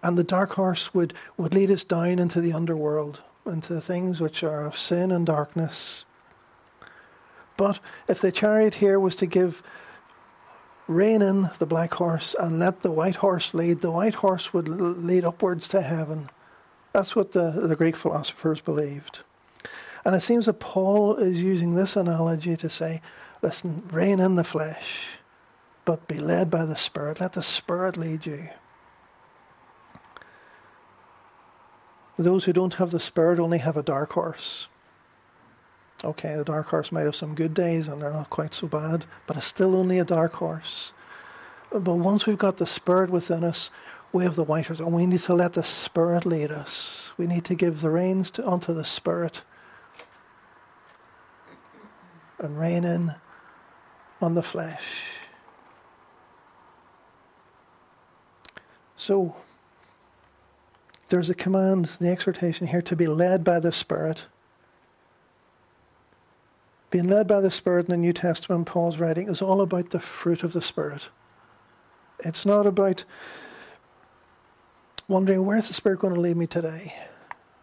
And 0.03 0.17
the 0.17 0.25
dark 0.25 0.53
horse 0.53 0.95
would, 0.95 1.13
would 1.37 1.55
lead 1.55 1.71
us 1.71 1.85
down 1.85 2.19
into 2.19 2.41
the 2.41 2.53
underworld, 2.53 3.21
into 3.45 3.81
things 3.81 4.21
which 4.21 4.43
are 4.43 4.65
of 4.65 4.79
sin 4.79 5.11
and 5.11 5.27
darkness. 5.27 6.05
But 7.57 7.81
if 8.09 8.21
the 8.21 8.33
charioteer 8.33 8.99
was 8.99 9.17
to 9.17 9.27
give 9.27 9.63
rein 10.89 11.21
in 11.23 11.51
the 11.59 11.67
black 11.67 11.95
horse 11.95 12.35
and 12.41 12.59
let 12.59 12.83
the 12.83 12.91
white 12.91 13.17
horse 13.17 13.55
lead, 13.55 13.83
the 13.83 13.91
white 13.91 14.15
horse 14.15 14.53
would 14.53 14.69
lead 14.69 15.25
upwards 15.25 15.69
to 15.69 15.83
heaven. 15.83 16.31
That's 16.93 17.15
what 17.15 17.33
the, 17.33 17.51
the 17.51 17.77
Greek 17.77 17.95
philosophers 17.95 18.61
believed. 18.61 19.21
And 20.05 20.17
it 20.17 20.23
seems 20.23 20.47
that 20.47 20.59
Paul 20.59 21.17
is 21.17 21.43
using 21.43 21.75
this 21.75 21.95
analogy 21.95 22.57
to 22.57 22.71
say, 22.71 23.03
listen, 23.43 23.83
rein 23.93 24.19
in 24.19 24.37
the 24.37 24.45
flesh, 24.45 25.07
but 25.85 26.09
be 26.09 26.19
led 26.19 26.51
by 26.51 26.65
the 26.65 26.77
Spirit. 26.77 27.21
Let 27.21 27.35
the 27.35 27.43
Spirit 27.43 27.97
lead 27.97 28.25
you. 28.25 28.49
Those 32.17 32.47
who 32.47 32.53
don't 32.53 32.75
have 32.75 32.91
the 32.91 32.99
Spirit 32.99 33.39
only 33.39 33.59
have 33.59 33.77
a 33.77 33.83
dark 33.83 34.15
horse. 34.15 34.69
Okay, 36.05 36.37
the 36.37 36.45
dark 36.45 36.69
horse 36.69 36.93
might 36.93 37.07
have 37.07 37.17
some 37.17 37.35
good 37.35 37.55
days 37.55 37.89
and 37.89 38.01
they're 38.01 38.13
not 38.13 38.31
quite 38.31 38.55
so 38.55 38.69
bad, 38.69 39.05
but 39.27 39.37
it's 39.37 39.47
still 39.47 39.75
only 39.75 39.99
a 39.99 40.05
dark 40.05 40.35
horse. 40.35 40.93
But 41.73 41.95
once 41.95 42.25
we've 42.25 42.39
got 42.39 42.59
the 42.59 42.67
Spirit 42.67 43.11
within 43.11 43.43
us, 43.43 43.71
we 44.13 44.25
have 44.25 44.37
the 44.37 44.45
white 44.45 44.67
horse, 44.67 44.79
and 44.79 44.93
we 44.93 45.07
need 45.07 45.21
to 45.21 45.35
let 45.35 45.53
the 45.53 45.63
Spirit 45.63 46.25
lead 46.25 46.51
us. 46.51 47.13
We 47.19 47.27
need 47.27 47.45
to 47.47 47.55
give 47.55 47.81
the 47.81 47.91
reins 47.91 48.31
to, 48.33 48.49
unto 48.49 48.73
the 48.73 48.85
Spirit 48.85 49.43
and 52.39 52.59
rein 52.59 52.85
in 52.85 53.17
on 54.21 54.35
the 54.35 54.43
flesh. 54.43 55.03
So, 58.97 59.37
there's 61.09 61.31
a 61.31 61.35
command, 61.35 61.91
the 62.01 62.09
exhortation 62.09 62.69
here, 62.69 62.83
to 62.83 62.97
be 62.97 63.07
led 63.07 63.45
by 63.45 63.61
the 63.61 63.73
Spirit. 63.73 64.27
Being 66.91 67.09
led 67.09 67.27
by 67.27 67.41
the 67.41 67.51
Spirit 67.51 67.87
in 67.87 67.91
the 67.93 67.97
New 67.99 68.13
Testament, 68.13 68.67
Paul's 68.67 68.99
writing, 68.99 69.29
is 69.29 69.43
all 69.43 69.61
about 69.61 69.91
the 69.91 70.01
fruit 70.01 70.43
of 70.43 70.53
the 70.53 70.63
Spirit. 70.63 71.11
It's 72.21 72.47
not 72.47 72.67
about 72.67 73.05
wondering 75.07 75.45
where's 75.45 75.69
the 75.69 75.75
Spirit 75.75 76.01
going 76.01 76.15
to 76.15 76.21
lead 76.21 76.37
me 76.37 76.47
today? 76.47 76.95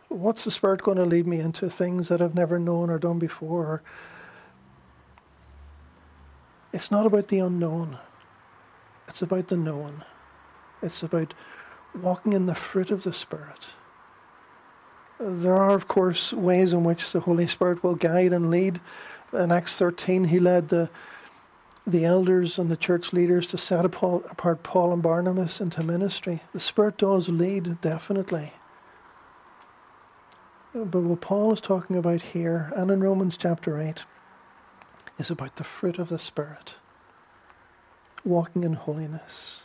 What's 0.10 0.44
the 0.44 0.52
Spirit 0.52 0.84
going 0.84 0.98
to 0.98 1.06
lead 1.06 1.26
me 1.26 1.40
into 1.40 1.70
things 1.70 2.08
that 2.08 2.22
I've 2.22 2.36
never 2.36 2.60
known 2.60 2.90
or 2.90 3.00
done 3.00 3.20
before? 3.20 3.82
It's 6.72 6.92
not 6.92 7.06
about 7.06 7.30
the 7.30 7.40
unknown, 7.40 7.98
it's 9.08 9.22
about 9.22 9.48
the 9.48 9.58
known. 9.58 10.04
It's 10.82 11.02
about 11.02 11.34
walking 12.00 12.34
in 12.34 12.46
the 12.46 12.54
fruit 12.54 12.92
of 12.92 13.04
the 13.04 13.14
Spirit. 13.14 13.70
There 15.20 15.56
are, 15.56 15.74
of 15.74 15.88
course, 15.88 16.34
ways 16.34 16.74
in 16.74 16.84
which 16.84 17.12
the 17.12 17.22
Holy 17.22 17.48
Spirit 17.48 17.84
will 17.84 17.96
guide 17.96 18.34
and 18.34 18.52
lead. 18.52 18.82
In 19.36 19.52
Acts 19.52 19.78
13, 19.78 20.26
he 20.26 20.40
led 20.40 20.70
the 20.70 20.90
the 21.88 22.04
elders 22.04 22.58
and 22.58 22.70
the 22.70 22.78
church 22.78 23.14
leaders 23.14 23.48
to 23.48 23.58
set 23.58 23.86
apart 23.86 24.64
Paul 24.64 24.92
and 24.92 25.04
Barnabas 25.04 25.62
into 25.62 25.84
ministry. 25.84 26.42
The 26.52 26.60
Spirit 26.60 26.98
does 26.98 27.30
lead, 27.30 27.80
definitely. 27.82 28.54
But 30.74 31.02
what 31.02 31.22
Paul 31.22 31.54
is 31.54 31.62
talking 31.62 31.96
about 31.96 32.22
here 32.22 32.74
and 32.76 32.90
in 32.90 33.02
Romans 33.02 33.38
chapter 33.38 33.80
8 33.80 34.04
is 35.20 35.30
about 35.30 35.58
the 35.58 35.64
fruit 35.64 36.00
of 36.00 36.10
the 36.10 36.20
Spirit, 36.20 36.76
walking 38.24 38.64
in 38.64 38.74
holiness. 38.74 39.62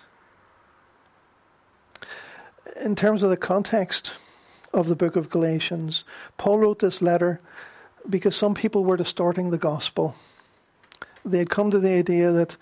In 2.80 2.94
terms 2.94 3.22
of 3.22 3.30
the 3.30 3.36
context 3.36 4.12
of 4.72 4.88
the 4.88 4.94
book 4.94 5.16
of 5.16 5.30
Galatians, 5.30 6.04
Paul 6.36 6.58
wrote 6.58 6.78
this 6.80 7.00
letter 7.00 7.40
because 8.09 8.35
some 8.35 8.54
people 8.54 8.85
were 8.85 8.97
distorting 8.97 9.50
the 9.50 9.59
gospel 9.59 10.14
they 11.25 11.38
had 11.38 11.50
come 11.50 11.71
to 11.71 11.78
the 11.78 11.90
idea 11.90 12.33
that 12.33 12.57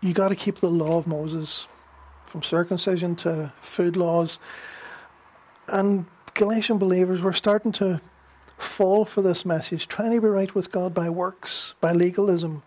you 0.00 0.14
got 0.14 0.28
to 0.28 0.36
keep 0.36 0.56
the 0.56 0.70
law 0.70 0.96
of 0.96 1.06
Moses, 1.06 1.66
from 2.24 2.42
circumcision 2.42 3.16
to 3.16 3.52
food 3.60 3.96
laws. 3.96 4.38
And 5.68 6.06
Galatian 6.34 6.78
believers 6.78 7.22
were 7.22 7.32
starting 7.32 7.72
to 7.72 8.00
fall 8.56 9.04
for 9.04 9.20
this 9.20 9.44
message, 9.44 9.88
trying 9.88 10.12
to 10.12 10.20
be 10.20 10.28
right 10.28 10.54
with 10.54 10.72
God 10.72 10.94
by 10.94 11.10
works, 11.10 11.74
by 11.80 11.92
legalism, 11.92 12.62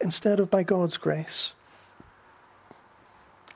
instead 0.00 0.40
of 0.40 0.50
by 0.50 0.62
God's 0.62 0.96
grace. 0.96 1.54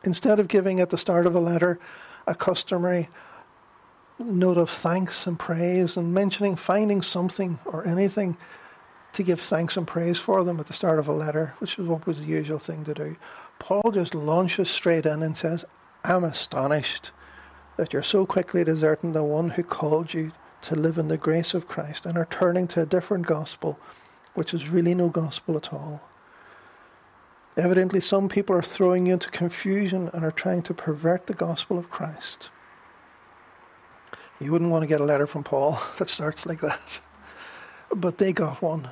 Instead 0.05 0.39
of 0.39 0.49
giving 0.49 0.81
at 0.81 0.91
the 0.91 0.99
start 0.99 1.27
of 1.27 1.35
a 1.35 1.41
letter 1.41 1.79
a 2.27 2.35
customary 2.35 3.09
note 4.21 4.59
of 4.59 4.71
thanks 4.71 5.27
and 5.27 5.39
praise 5.39 5.97
and 5.97 6.15
mentioning 6.15 6.57
finding 6.57 7.03
something 7.03 7.59
or 7.65 7.87
anything 7.87 8.37
to 9.13 9.23
give 9.23 9.41
thanks 9.41 9.77
and 9.77 9.87
praise 9.87 10.19
for 10.19 10.45
them 10.45 10.61
at 10.61 10.67
the 10.67 10.73
start 10.73 10.99
of 10.99 11.09
a 11.09 11.13
letter, 11.13 11.55
which 11.59 11.79
is 11.79 11.87
what 11.87 12.07
was 12.07 12.21
the 12.21 12.27
usual 12.27 12.59
thing 12.59 12.85
to 12.85 12.95
do. 12.95 13.17
Paul 13.59 13.91
just 13.93 14.15
launches 14.15 14.71
straight 14.71 15.07
in 15.07 15.23
and 15.23 15.37
says, 15.37 15.65
I'm 16.05 16.25
astonished 16.25 17.11
that 17.77 17.93
you're 17.93 18.03
so 18.03 18.27
quickly 18.27 18.65
deserting 18.65 19.13
the 19.13 19.25
one 19.25 19.51
who 19.51 19.63
called 19.63 20.15
you 20.15 20.33
to 20.63 20.75
live 20.75 20.99
in 20.99 21.09
the 21.09 21.17
grace 21.17 21.55
of 21.55 21.69
Christ 21.69 22.07
and 22.07 22.17
are 22.17 22.27
turning 22.27 22.69
to 22.69 22.83
a 22.83 22.87
different 22.87 23.27
gospel, 23.27 23.79
which 24.35 24.55
is 24.55 24.69
really 24.69 24.95
no 24.95 25.09
gospel 25.09 25.57
at 25.57 25.73
all. 25.73 26.01
Evidently, 27.57 28.01
some 28.01 28.29
people 28.29 28.55
are 28.55 28.63
throwing 28.63 29.07
you 29.07 29.15
into 29.15 29.31
confusion 29.31 30.09
and 30.13 30.25
are 30.25 30.31
trying 30.31 30.63
to 30.63 30.75
pervert 30.75 31.27
the 31.27 31.35
gospel 31.35 31.79
of 31.79 31.91
Christ. 31.91 32.51
You 34.41 34.51
wouldn't 34.53 34.71
want 34.71 34.83
to 34.83 34.87
get 34.87 35.01
a 35.01 35.05
letter 35.05 35.27
from 35.27 35.45
Paul 35.45 35.81
that 35.99 36.09
starts 36.09 36.47
like 36.47 36.61
that. 36.61 37.01
But 37.95 38.19
they 38.19 38.33
got 38.33 38.63
one 38.63 38.89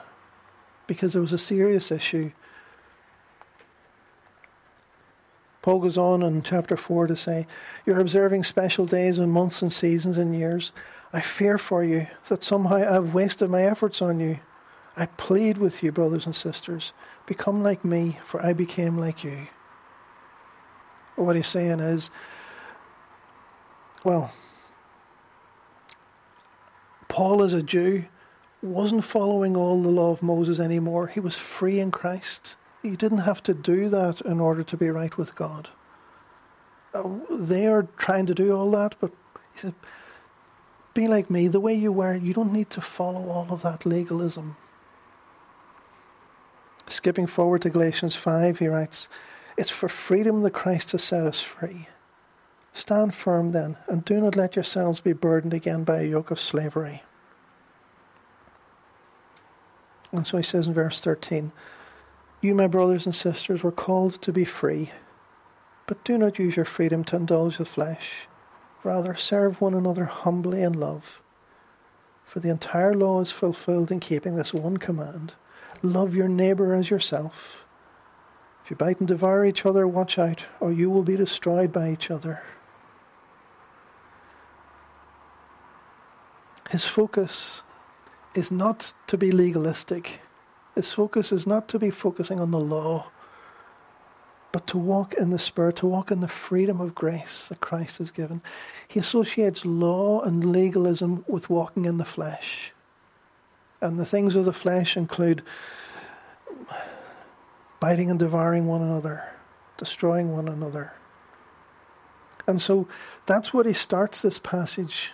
because 0.87 1.14
it 1.14 1.21
was 1.21 1.33
a 1.33 1.38
serious 1.38 1.90
issue. 1.90 2.33
Paul 5.62 5.81
goes 5.81 5.99
on 5.99 6.23
in 6.23 6.43
chapter 6.43 6.76
4 6.76 7.09
to 7.09 7.17
say, 7.17 7.47
You're 7.85 8.00
observing 8.00 8.45
special 8.45 8.87
days 8.87 9.19
and 9.19 9.33
months 9.33 9.62
and 9.62 9.73
seasons 9.73 10.17
and 10.17 10.35
years. 10.37 10.73
I 11.12 11.21
fear 11.21 11.59
for 11.59 11.83
you 11.83 12.07
that 12.28 12.45
somehow 12.45 12.76
I've 12.76 13.14
wasted 13.14 13.50
my 13.50 13.62
efforts 13.62 14.02
on 14.02 14.21
you. 14.21 14.40
I 14.97 15.07
plead 15.07 15.59
with 15.59 15.83
you, 15.83 15.93
brothers 15.93 16.26
and 16.26 16.35
sisters, 16.35 16.93
become 17.26 17.62
like 17.62 17.85
me, 17.85 18.19
for 18.25 18.45
I 18.45 18.52
became 18.52 18.99
like 18.99 19.23
you. 19.23 19.49
What 21.17 21.37
he's 21.37 21.47
saying 21.47 21.81
is, 21.81 22.11
well, 24.05 24.33
Paul 27.18 27.42
is 27.42 27.52
a 27.52 27.64
Jew 27.64 28.04
wasn't 28.62 29.02
following 29.02 29.56
all 29.56 29.82
the 29.82 29.88
law 29.88 30.12
of 30.12 30.22
Moses 30.22 30.60
anymore. 30.60 31.08
He 31.08 31.18
was 31.18 31.34
free 31.34 31.80
in 31.80 31.90
Christ. 31.90 32.54
He 32.80 32.90
didn't 32.90 33.26
have 33.26 33.42
to 33.42 33.54
do 33.54 33.88
that 33.88 34.20
in 34.20 34.38
order 34.38 34.62
to 34.62 34.76
be 34.76 34.88
right 34.88 35.18
with 35.18 35.34
God. 35.34 35.66
Uh, 36.94 37.18
they 37.28 37.66
are 37.66 37.88
trying 37.96 38.26
to 38.26 38.37
do 38.37 38.56
all 38.56 38.70
that, 38.70 38.94
but 39.00 39.10
he 39.52 39.58
said, 39.58 39.75
Be 40.94 41.08
like 41.08 41.28
me, 41.28 41.48
the 41.48 41.58
way 41.58 41.75
you 41.75 41.90
were. 41.90 42.14
You 42.14 42.32
don't 42.34 42.52
need 42.52 42.70
to 42.70 42.80
follow 42.80 43.28
all 43.28 43.48
of 43.50 43.62
that 43.62 43.84
legalism. 43.84 44.56
Skipping 46.87 47.26
forward 47.26 47.62
to 47.62 47.70
Galatians 47.70 48.14
5, 48.14 48.60
he 48.60 48.68
writes, 48.68 49.08
It's 49.56 49.70
for 49.70 49.88
freedom 49.88 50.42
that 50.42 50.52
Christ 50.52 50.92
has 50.92 51.02
set 51.02 51.25
us 51.25 51.40
free. 51.40 51.88
Stand 52.72 53.12
firm 53.12 53.50
then, 53.50 53.76
and 53.88 54.04
do 54.04 54.20
not 54.20 54.37
let 54.37 54.54
yourselves 54.54 55.00
be 55.00 55.12
burdened 55.12 55.52
again 55.52 55.82
by 55.82 55.98
a 55.98 56.08
yoke 56.08 56.30
of 56.30 56.38
slavery. 56.38 57.02
And 60.12 60.27
so 60.27 60.37
he 60.37 60.43
says 60.43 60.67
in 60.67 60.75
verse 60.75 61.00
13, 61.00 61.53
You, 62.41 62.55
my 62.55 62.67
brothers 62.67 63.07
and 63.07 63.15
sisters, 63.15 63.62
were 63.62 63.73
called 63.73 64.21
to 64.23 64.33
be 64.33 64.45
free, 64.45 64.93
but 65.87 66.03
do 66.05 66.17
not 66.17 66.38
use 66.38 66.57
your 66.57 66.65
freedom 66.65 67.05
to 67.05 67.17
indulge 67.17 67.59
the 67.59 67.65
flesh. 67.65 68.27
Rather, 68.85 69.15
serve 69.15 69.61
one 69.61 69.75
another 69.75 70.05
humbly 70.05 70.62
in 70.62 70.73
love. 70.73 71.21
For 72.25 72.41
the 72.41 72.50
entire 72.50 72.95
law 72.95 73.21
is 73.21 73.33
fulfilled 73.33 73.91
in 73.91 74.00
keeping 74.00 74.37
this 74.37 74.53
one 74.55 74.77
command 74.77 75.33
love 75.83 76.15
your 76.15 76.29
neighbour 76.29 76.75
as 76.75 76.91
yourself. 76.91 77.65
If 78.65 78.71
you 78.71 78.77
bite 78.77 78.99
and 78.99 79.09
devour 79.09 79.45
each 79.45 79.65
other, 79.65 79.87
watch 79.87 80.19
out, 80.19 80.45
or 80.61 80.73
you 80.73 80.91
will 80.91 81.05
be 81.05 81.17
destroyed 81.17 81.73
by 81.73 81.91
each 81.91 82.11
other. 82.11 82.43
His 86.71 86.85
focus 86.85 87.62
is 88.38 88.50
not 88.50 88.95
to 89.09 89.18
be 89.18 89.30
legalistic. 89.33 90.21
His 90.75 90.92
focus 90.92 91.33
is 91.33 91.47
not 91.47 91.68
to 91.68 91.78
be 91.78 91.90
focusing 91.90 92.40
on 92.40 92.52
the 92.52 92.61
law, 92.61 93.11
but 94.52 94.66
to 94.68 94.78
walk 94.78 95.14
in 95.14 95.30
the 95.30 95.38
Spirit, 95.38 95.76
to 95.76 95.87
walk 95.87 96.11
in 96.11 96.21
the 96.21 96.28
freedom 96.28 96.80
of 96.80 96.95
grace 96.95 97.49
that 97.49 97.61
Christ 97.61 97.99
has 97.99 98.11
given. 98.11 98.40
He 98.87 99.00
associates 99.00 99.66
law 99.66 100.23
and 100.23 100.52
legalism 100.52 101.25
with 101.28 101.50
walking 101.50 101.85
in 101.85 101.99
the 101.99 102.04
flesh. 102.04 102.73
And 103.80 103.99
the 103.99 104.07
things 104.07 104.35
of 104.35 104.45
the 104.45 104.52
flesh 104.52 104.97
include 104.97 105.42
biting 107.80 108.11
and 108.11 108.18
devouring 108.18 108.66
one 108.66 108.83
another, 108.83 109.25
destroying 109.76 110.33
one 110.33 110.49
another. 110.49 110.92
And 112.47 112.62
so 112.62 112.88
that's 113.26 113.52
what 113.52 113.66
he 113.66 113.73
starts 113.73 114.23
this 114.23 114.38
passage 114.38 115.12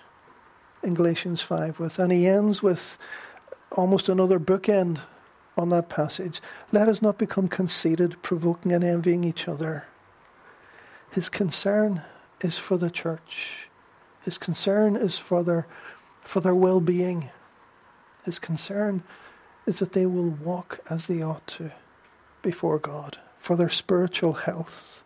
in 0.85 0.95
Galatians 0.95 1.43
5 1.43 1.81
with. 1.81 1.99
And 1.99 2.13
he 2.13 2.27
ends 2.27 2.63
with 2.63 2.99
almost 3.73 4.09
another 4.09 4.39
bookend 4.39 5.01
on 5.57 5.69
that 5.71 5.89
passage. 5.89 6.41
Let 6.73 6.89
us 6.89 7.03
not 7.03 7.19
become 7.19 7.49
conceited, 7.49 8.21
provoking 8.23 8.73
and 8.73 8.85
envying 8.85 9.25
each 9.25 9.49
other. 9.49 9.85
His 11.11 11.29
concern 11.29 12.03
is 12.41 12.59
for 12.59 12.77
the 12.77 12.91
church. 12.91 13.69
His 14.23 14.39
concern 14.39 14.97
is 14.97 15.19
for 15.19 15.45
their, 15.45 15.67
for 16.23 16.41
their 16.41 16.55
well 16.55 16.81
being. 16.81 17.31
His 18.25 18.39
concern 18.39 19.03
is 19.67 19.79
that 19.79 19.93
they 19.93 20.07
will 20.07 20.31
walk 20.31 20.81
as 20.91 21.07
they 21.07 21.23
ought 21.23 21.47
to 21.47 21.71
before 22.43 22.79
God, 22.79 23.19
for 23.39 23.57
their 23.57 23.69
spiritual 23.69 24.33
health. 24.33 25.04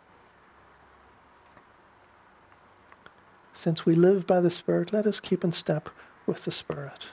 Since 3.59 3.85
we 3.85 3.97
live 3.97 4.25
by 4.25 4.41
the 4.41 4.53
Spirit, 4.53 4.93
let 4.93 5.05
us 5.05 5.19
keep 5.19 5.43
in 5.43 5.51
step 5.51 5.91
with 6.27 6.45
the 6.45 6.53
Spirit. 6.53 7.09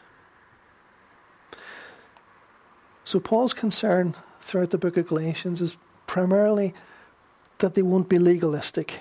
So, 3.03 3.19
Paul's 3.19 3.55
concern 3.55 4.13
throughout 4.39 4.69
the 4.69 4.77
book 4.77 4.95
of 4.95 5.07
Galatians 5.07 5.59
is 5.59 5.75
primarily 6.05 6.75
that 7.57 7.73
they 7.73 7.81
won't 7.81 8.09
be 8.09 8.19
legalistic. 8.19 8.99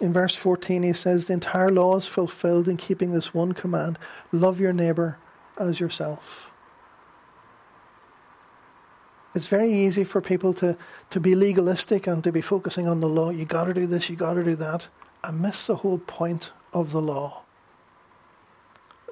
In 0.00 0.10
verse 0.10 0.34
14, 0.34 0.82
he 0.82 0.94
says, 0.94 1.26
The 1.26 1.34
entire 1.34 1.70
law 1.70 1.96
is 1.96 2.06
fulfilled 2.06 2.68
in 2.68 2.78
keeping 2.78 3.10
this 3.10 3.34
one 3.34 3.52
command 3.52 3.98
love 4.32 4.58
your 4.58 4.72
neighbour 4.72 5.18
as 5.58 5.80
yourself. 5.80 6.50
It's 9.36 9.48
very 9.48 9.70
easy 9.70 10.02
for 10.02 10.22
people 10.22 10.54
to, 10.54 10.78
to 11.10 11.20
be 11.20 11.34
legalistic 11.34 12.06
and 12.06 12.24
to 12.24 12.32
be 12.32 12.40
focusing 12.40 12.88
on 12.88 13.02
the 13.02 13.08
law. 13.08 13.28
You 13.28 13.44
got 13.44 13.64
to 13.64 13.74
do 13.74 13.86
this, 13.86 14.08
you 14.08 14.16
got 14.16 14.32
to 14.32 14.42
do 14.42 14.56
that, 14.56 14.88
and 15.22 15.42
miss 15.42 15.66
the 15.66 15.76
whole 15.76 15.98
point 15.98 16.52
of 16.72 16.90
the 16.90 17.02
law. 17.02 17.42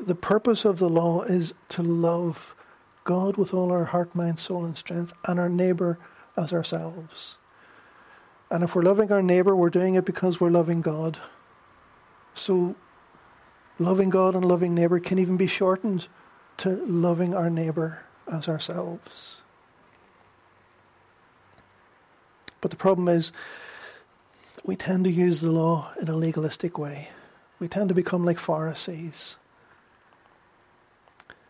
The 0.00 0.14
purpose 0.14 0.64
of 0.64 0.78
the 0.78 0.88
law 0.88 1.24
is 1.24 1.52
to 1.68 1.82
love 1.82 2.54
God 3.04 3.37
with 3.37 3.52
all 3.52 3.70
our 3.70 3.84
heart, 3.84 4.14
mind, 4.14 4.40
soul, 4.40 4.64
and 4.64 4.78
strength, 4.78 5.12
and 5.26 5.38
our 5.38 5.50
neighbour 5.50 5.98
as 6.38 6.54
ourselves. 6.54 7.37
And 8.50 8.64
if 8.64 8.74
we're 8.74 8.80
loving 8.80 9.12
our 9.12 9.22
neighbour, 9.22 9.54
we're 9.54 9.68
doing 9.68 9.94
it 9.94 10.06
because 10.06 10.40
we're 10.40 10.48
loving 10.48 10.80
God. 10.80 11.18
So, 12.32 12.76
loving 13.78 14.08
God 14.08 14.34
and 14.34 14.46
loving 14.46 14.74
neighbour 14.74 15.00
can 15.00 15.18
even 15.18 15.37
be 15.37 15.46
shortened 15.46 16.08
to 16.56 16.82
loving 16.87 17.34
our 17.34 17.50
neighbour 17.50 18.06
as 18.26 18.48
ourselves. 18.48 19.42
But 22.64 22.70
the 22.70 22.79
problem 22.79 23.09
is, 23.09 23.31
we 24.64 24.74
tend 24.74 25.05
to 25.05 25.11
use 25.11 25.42
the 25.42 25.53
law 25.53 25.92
in 26.00 26.09
a 26.09 26.16
legalistic 26.16 26.79
way. 26.79 27.11
We 27.59 27.68
tend 27.68 27.90
to 27.90 27.94
become 27.94 28.24
like 28.24 28.38
Pharisees. 28.38 29.37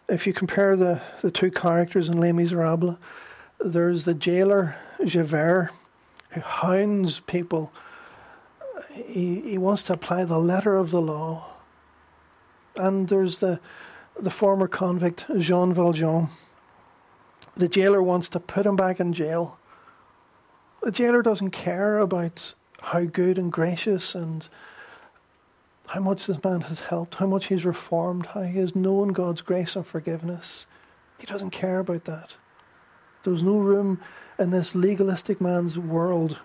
If 0.08 0.26
you 0.26 0.32
compare 0.32 0.74
the, 0.74 1.00
the 1.22 1.30
two 1.30 1.52
characters 1.52 2.08
in 2.08 2.18
Les 2.18 2.32
Miserables, 2.32 2.96
there's 3.60 4.06
the 4.06 4.14
jailer, 4.14 4.74
Javert, 5.04 5.70
who 6.30 6.40
hounds 6.40 7.20
people. 7.20 7.72
He, 8.90 9.40
he 9.42 9.56
wants 9.56 9.84
to 9.84 9.92
apply 9.92 10.24
the 10.24 10.40
letter 10.40 10.74
of 10.74 10.90
the 10.90 11.00
law. 11.00 11.46
And 12.74 13.08
there's 13.08 13.38
the, 13.38 13.60
the 14.18 14.32
former 14.32 14.66
convict, 14.66 15.26
Jean 15.38 15.72
Valjean. 15.74 16.30
The 17.56 17.68
jailer 17.68 18.02
wants 18.02 18.28
to 18.30 18.40
put 18.40 18.66
him 18.66 18.74
back 18.74 18.98
in 18.98 19.12
jail 19.12 19.58
the 20.84 20.90
jailer 20.90 21.22
doesn't 21.22 21.50
care 21.50 21.98
about 21.98 22.54
how 22.82 23.04
good 23.04 23.38
and 23.38 23.50
gracious 23.50 24.14
and 24.14 24.46
how 25.88 26.00
much 26.00 26.26
this 26.26 26.42
man 26.44 26.60
has 26.62 26.80
helped, 26.80 27.14
how 27.14 27.26
much 27.26 27.46
he's 27.46 27.64
reformed, 27.64 28.26
how 28.26 28.42
he 28.42 28.58
has 28.58 28.76
known 28.76 29.08
God's 29.08 29.40
grace 29.40 29.76
and 29.76 29.86
forgiveness. 29.86 30.66
He 31.18 31.24
doesn't 31.24 31.50
care 31.50 31.78
about 31.78 32.04
that. 32.04 32.36
There's 33.22 33.42
no 33.42 33.56
room 33.56 34.00
in 34.38 34.50
this 34.50 34.74
legalistic 34.74 35.40
man's 35.40 35.78
world 35.78 36.40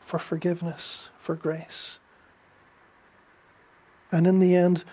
for 0.00 0.20
forgiveness, 0.20 1.08
for 1.18 1.34
grace. 1.34 1.98
And 4.12 4.24
in 4.24 4.38
the 4.38 4.54
end, 4.54 4.84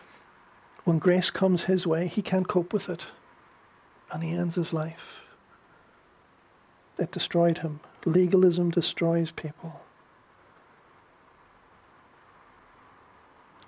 when 0.86 0.98
grace 0.98 1.30
comes 1.30 1.66
his 1.66 1.86
way, 1.86 2.08
he 2.08 2.24
can't 2.24 2.48
cope 2.48 2.74
with 2.74 2.90
it. 2.90 3.08
And 4.12 4.24
he 4.24 4.32
ends 4.32 4.56
his 4.56 4.74
life. 4.74 5.24
It 6.98 7.12
destroyed 7.12 7.60
him. 7.60 7.80
Legalism 8.08 8.72
destroys 8.72 9.32
people. 9.32 9.82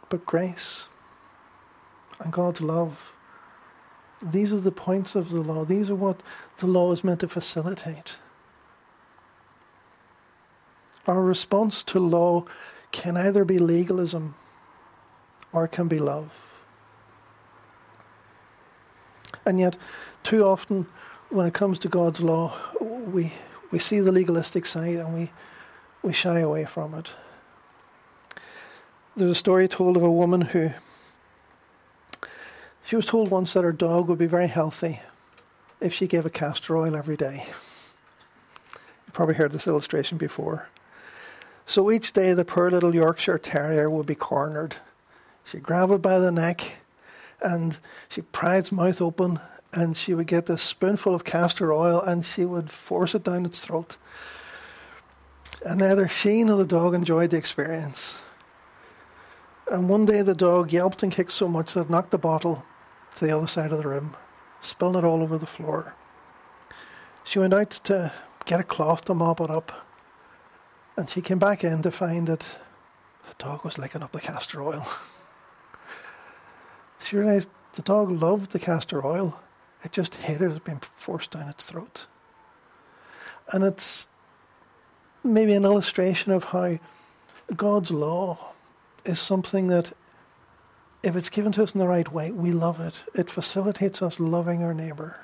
But 0.08 0.26
grace 0.26 0.88
and 2.22 2.32
God's 2.32 2.62
love, 2.62 3.12
these 4.22 4.54
are 4.54 4.62
the 4.62 4.72
points 4.72 5.14
of 5.14 5.30
the 5.30 5.42
law. 5.42 5.66
These 5.66 5.90
are 5.90 5.96
what 5.96 6.22
the 6.60 6.68
law 6.68 6.94
is 6.94 7.04
meant 7.04 7.20
to 7.20 7.28
facilitate. 7.28 8.16
Our 11.06 11.22
response 11.22 11.84
to 11.84 12.00
law 12.00 12.46
can 12.94 13.18
either 13.18 13.44
be 13.44 13.60
legalism 13.60 14.36
or 15.52 15.68
can 15.68 15.90
be 15.90 16.00
love. 16.00 16.32
And 19.46 19.60
yet, 19.60 19.76
too 20.24 20.46
often, 20.46 20.88
when 21.30 21.46
it 21.46 21.54
comes 21.54 21.78
to 21.80 21.90
God's 21.90 22.22
law, 22.22 22.58
we 22.80 23.34
we 23.72 23.80
see 23.80 24.00
the 24.00 24.12
legalistic 24.12 24.66
side 24.66 24.96
and 24.96 25.14
we, 25.14 25.32
we 26.02 26.14
shy 26.14 26.40
away 26.40 26.66
from 26.66 26.94
it. 26.94 27.12
There's 29.16 29.32
a 29.32 29.36
story 29.36 29.68
told 29.68 29.98
of 29.98 30.04
a 30.04 30.12
woman 30.12 30.42
who 30.42 30.72
she 32.84 32.96
was 32.96 33.06
told 33.06 33.30
once 33.30 33.54
that 33.54 33.64
her 33.64 33.72
dog 33.72 34.08
would 34.08 34.18
be 34.18 34.26
very 34.26 34.48
healthy 34.48 35.02
if 35.80 35.94
she 35.94 36.08
gave 36.08 36.26
a 36.26 36.30
castor 36.30 36.76
oil 36.78 36.96
every 36.96 37.18
day. 37.18 37.46
You've 39.06 39.14
probably 39.14 39.36
heard 39.36 39.52
this 39.52 39.68
illustration 39.68 40.18
before. 40.18 40.70
So 41.66 41.92
each 41.92 42.14
day 42.14 42.34
the 42.34 42.46
poor 42.46 42.72
little 42.72 42.96
Yorkshire 42.96 43.38
Terrier 43.38 43.90
would 43.90 44.08
be 44.08 44.16
cornered. 44.16 44.78
She'd 45.46 45.64
grab 45.64 45.92
it 45.92 46.02
by 46.02 46.18
the 46.18 46.32
neck 46.32 46.78
and 47.42 47.78
she'd 48.08 48.32
pry 48.32 48.58
its 48.58 48.72
mouth 48.72 49.02
open 49.02 49.40
and 49.74 49.96
she 49.96 50.14
would 50.14 50.28
get 50.28 50.48
this 50.48 50.64
spoonful 50.64 51.14
of 51.14 51.24
castor 51.24 51.72
oil 51.72 52.02
and 52.02 52.26
she 52.26 52.46
would 52.46 52.70
force 52.70 53.14
it 53.14 53.24
down 53.24 53.46
its 53.46 53.64
throat. 53.64 53.98
And 55.66 55.80
neither 55.80 56.08
she 56.08 56.44
nor 56.44 56.58
the 56.58 56.66
dog 56.66 56.94
enjoyed 56.94 57.32
the 57.32 57.38
experience. 57.38 58.18
And 59.72 59.88
one 59.88 60.06
day 60.06 60.22
the 60.22 60.34
dog 60.34 60.72
yelped 60.72 61.04
and 61.04 61.12
kicked 61.12 61.32
so 61.32 61.48
much 61.48 61.74
that 61.74 61.82
it 61.82 61.90
knocked 61.90 62.12
the 62.12 62.18
bottle 62.18 62.66
to 63.16 63.26
the 63.26 63.36
other 63.36 63.48
side 63.48 63.72
of 63.72 63.78
the 63.78 63.88
room, 63.88 64.16
spilling 64.62 65.04
it 65.04 65.08
all 65.08 65.22
over 65.22 65.38
the 65.38 65.46
floor. 65.46 65.94
She 67.24 67.38
went 67.38 67.54
out 67.54 67.70
to 67.70 68.12
get 68.46 68.60
a 68.60 68.64
cloth 68.64 69.06
to 69.06 69.14
mop 69.14 69.42
it 69.42 69.52
up, 69.52 69.72
and 70.98 71.08
she 71.10 71.22
came 71.22 71.38
back 71.38 71.64
in 71.64 71.84
to 71.84 71.92
find 71.92 72.28
that 72.28 72.48
the 73.28 73.36
dog 73.38 73.64
was 73.64 73.78
licking 73.78 74.02
up 74.02 74.12
the 74.12 74.20
castor 74.20 74.64
oil. 74.64 74.88
she 77.00 77.18
realised 77.18 77.50
the 77.74 77.84
dog 77.84 78.10
loved 78.10 78.52
the 78.52 78.60
castor 78.60 79.06
oil. 79.06 79.40
It 79.84 79.92
just 79.92 80.16
hated 80.16 80.52
it 80.52 80.64
being 80.64 80.82
forced 80.96 81.32
down 81.32 81.50
its 81.50 81.64
throat. 81.64 82.06
And 83.52 83.64
it's 83.64 84.08
maybe 85.24 85.54
an 85.54 85.66
illustration 85.66 86.32
of 86.32 86.46
how 86.46 86.80
God's 87.56 87.92
law 87.92 88.54
is 89.06 89.20
something 89.20 89.68
that, 89.68 89.94
if 91.02 91.16
it's 91.16 91.30
given 91.30 91.52
to 91.54 91.64
us 91.64 91.74
in 91.74 91.80
the 91.80 91.88
right 91.88 92.12
way, 92.12 92.32
we 92.32 92.52
love 92.52 92.80
it. 92.80 93.02
It 93.16 93.30
facilitates 93.30 94.02
us 94.02 94.20
loving 94.20 94.64
our 94.64 94.74
neighbour. 94.74 95.16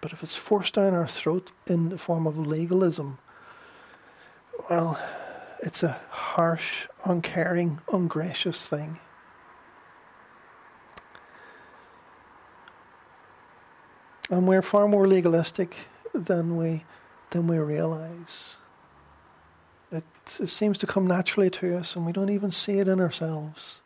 But 0.00 0.12
if 0.12 0.22
it's 0.22 0.36
forced 0.36 0.74
down 0.74 0.94
our 0.94 1.06
throat 1.06 1.50
in 1.66 1.90
the 1.90 1.98
form 1.98 2.26
of 2.26 2.38
legalism, 2.38 3.18
well, 4.70 4.98
it's 5.60 5.82
a 5.82 6.00
harsh, 6.10 6.86
uncaring, 7.04 7.80
ungracious 7.92 8.68
thing. 8.68 8.98
And 14.32 14.48
we're 14.48 14.62
far 14.62 14.88
more 14.88 15.06
legalistic 15.06 15.76
than 16.14 16.56
we 16.56 16.84
than 17.32 17.46
we 17.46 17.58
realize. 17.58 18.56
It, 19.90 20.04
it 20.40 20.48
seems 20.48 20.78
to 20.78 20.86
come 20.86 21.06
naturally 21.06 21.50
to 21.50 21.76
us, 21.76 21.94
and 21.94 22.06
we 22.06 22.12
don't 22.12 22.30
even 22.30 22.50
see 22.50 22.78
it 22.78 22.88
in 22.88 22.98
ourselves. 22.98 23.82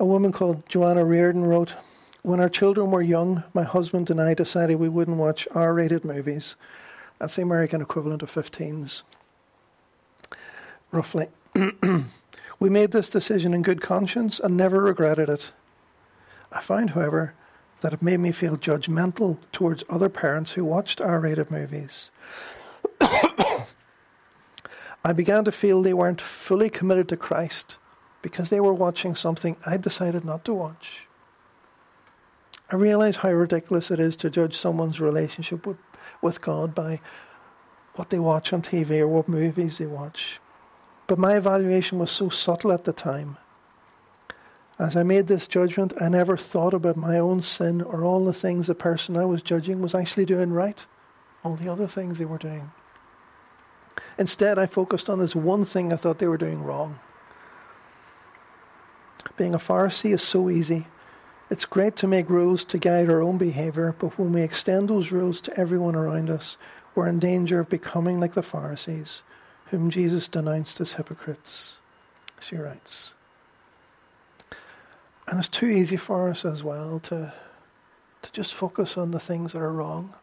A 0.00 0.04
woman 0.04 0.32
called 0.32 0.68
Joanna 0.68 1.04
Reardon 1.04 1.44
wrote, 1.44 1.76
When 2.22 2.40
our 2.40 2.48
children 2.48 2.90
were 2.90 3.00
young, 3.00 3.44
my 3.54 3.62
husband 3.62 4.10
and 4.10 4.20
I 4.20 4.34
decided 4.34 4.80
we 4.80 4.88
wouldn't 4.88 5.18
watch 5.18 5.46
R 5.52 5.72
rated 5.72 6.04
movies. 6.04 6.56
That's 7.20 7.36
the 7.36 7.42
American 7.42 7.80
equivalent 7.80 8.24
of 8.24 8.32
15s, 8.32 9.02
roughly. 10.90 11.28
we 12.58 12.70
made 12.70 12.90
this 12.90 13.08
decision 13.08 13.54
in 13.54 13.62
good 13.62 13.80
conscience 13.80 14.40
and 14.40 14.56
never 14.56 14.82
regretted 14.82 15.28
it. 15.28 15.52
I 16.50 16.60
find, 16.60 16.90
however, 16.90 17.34
that 17.84 17.92
it 17.92 18.00
made 18.00 18.18
me 18.18 18.32
feel 18.32 18.56
judgmental 18.56 19.36
towards 19.52 19.84
other 19.90 20.08
parents 20.08 20.52
who 20.52 20.64
watched 20.64 21.02
R 21.02 21.20
rated 21.20 21.50
movies. 21.50 22.10
I 25.04 25.12
began 25.14 25.44
to 25.44 25.52
feel 25.52 25.82
they 25.82 25.92
weren't 25.92 26.22
fully 26.22 26.70
committed 26.70 27.10
to 27.10 27.18
Christ 27.18 27.76
because 28.22 28.48
they 28.48 28.58
were 28.58 28.72
watching 28.72 29.14
something 29.14 29.56
I 29.66 29.76
decided 29.76 30.24
not 30.24 30.46
to 30.46 30.54
watch. 30.54 31.08
I 32.72 32.76
realize 32.76 33.16
how 33.16 33.32
ridiculous 33.32 33.90
it 33.90 34.00
is 34.00 34.16
to 34.16 34.30
judge 34.30 34.56
someone's 34.56 34.98
relationship 34.98 35.66
with, 35.66 35.76
with 36.22 36.40
God 36.40 36.74
by 36.74 37.02
what 37.96 38.08
they 38.08 38.18
watch 38.18 38.54
on 38.54 38.62
TV 38.62 39.00
or 39.00 39.08
what 39.08 39.28
movies 39.28 39.76
they 39.76 39.84
watch. 39.84 40.40
But 41.06 41.18
my 41.18 41.36
evaluation 41.36 41.98
was 41.98 42.10
so 42.10 42.30
subtle 42.30 42.72
at 42.72 42.84
the 42.84 42.94
time. 42.94 43.36
As 44.78 44.96
I 44.96 45.04
made 45.04 45.28
this 45.28 45.46
judgment, 45.46 45.92
I 46.00 46.08
never 46.08 46.36
thought 46.36 46.74
about 46.74 46.96
my 46.96 47.18
own 47.18 47.42
sin 47.42 47.80
or 47.80 48.02
all 48.02 48.24
the 48.24 48.32
things 48.32 48.66
the 48.66 48.74
person 48.74 49.16
I 49.16 49.24
was 49.24 49.40
judging 49.40 49.80
was 49.80 49.94
actually 49.94 50.24
doing 50.24 50.52
right, 50.52 50.84
all 51.44 51.54
the 51.54 51.68
other 51.68 51.86
things 51.86 52.18
they 52.18 52.24
were 52.24 52.38
doing. 52.38 52.72
Instead, 54.18 54.58
I 54.58 54.66
focused 54.66 55.08
on 55.08 55.20
this 55.20 55.36
one 55.36 55.64
thing 55.64 55.92
I 55.92 55.96
thought 55.96 56.18
they 56.18 56.28
were 56.28 56.36
doing 56.36 56.62
wrong. 56.62 56.98
Being 59.36 59.54
a 59.54 59.58
Pharisee 59.58 60.12
is 60.12 60.22
so 60.22 60.50
easy. 60.50 60.86
It's 61.50 61.64
great 61.64 61.94
to 61.96 62.08
make 62.08 62.28
rules 62.28 62.64
to 62.66 62.78
guide 62.78 63.10
our 63.10 63.20
own 63.20 63.38
behavior, 63.38 63.94
but 63.98 64.18
when 64.18 64.32
we 64.32 64.42
extend 64.42 64.88
those 64.88 65.12
rules 65.12 65.40
to 65.42 65.58
everyone 65.58 65.94
around 65.94 66.30
us, 66.30 66.56
we're 66.94 67.08
in 67.08 67.18
danger 67.18 67.60
of 67.60 67.68
becoming 67.68 68.18
like 68.20 68.34
the 68.34 68.42
Pharisees, 68.42 69.22
whom 69.66 69.90
Jesus 69.90 70.28
denounced 70.28 70.80
as 70.80 70.92
hypocrites. 70.92 71.76
She 72.40 72.56
writes. 72.56 73.13
And 75.26 75.38
it's 75.38 75.48
too 75.48 75.66
easy 75.66 75.96
for 75.96 76.28
us 76.28 76.44
as 76.44 76.62
well 76.62 77.00
to, 77.00 77.32
to 78.22 78.32
just 78.32 78.54
focus 78.54 78.96
on 78.98 79.10
the 79.10 79.20
things 79.20 79.52
that 79.52 79.60
are 79.60 79.72
wrong, 79.72 80.14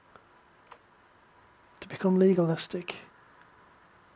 to 1.80 1.88
become 1.88 2.20
legalistic 2.20 2.96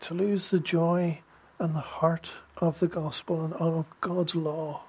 to 0.05 0.13
lose 0.13 0.51
the 0.51 0.59
joy 0.59 1.19
and 1.57 1.73
the 1.73 1.79
heart 1.79 2.31
of 2.57 2.79
the 2.79 2.87
gospel 2.87 3.43
and 3.43 3.53
of 3.55 3.85
God's 4.01 4.35
law. 4.35 4.83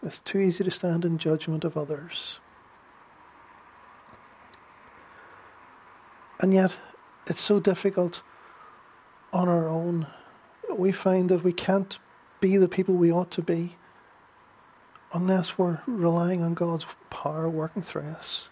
It's 0.00 0.20
too 0.20 0.38
easy 0.38 0.62
to 0.62 0.70
stand 0.70 1.04
in 1.04 1.18
judgment 1.18 1.64
of 1.64 1.76
others. 1.76 2.38
And 6.40 6.54
yet, 6.54 6.76
it's 7.26 7.40
so 7.40 7.58
difficult 7.58 8.22
on 9.32 9.48
our 9.48 9.68
own. 9.68 10.06
We 10.70 10.92
find 10.92 11.28
that 11.30 11.42
we 11.42 11.52
can't 11.52 11.98
be 12.40 12.56
the 12.56 12.68
people 12.68 12.94
we 12.94 13.12
ought 13.12 13.30
to 13.32 13.42
be 13.42 13.76
unless 15.12 15.56
we're 15.58 15.80
relying 15.86 16.42
on 16.42 16.54
God's 16.54 16.86
power 17.10 17.48
working 17.48 17.82
through 17.82 18.02
us 18.02 18.48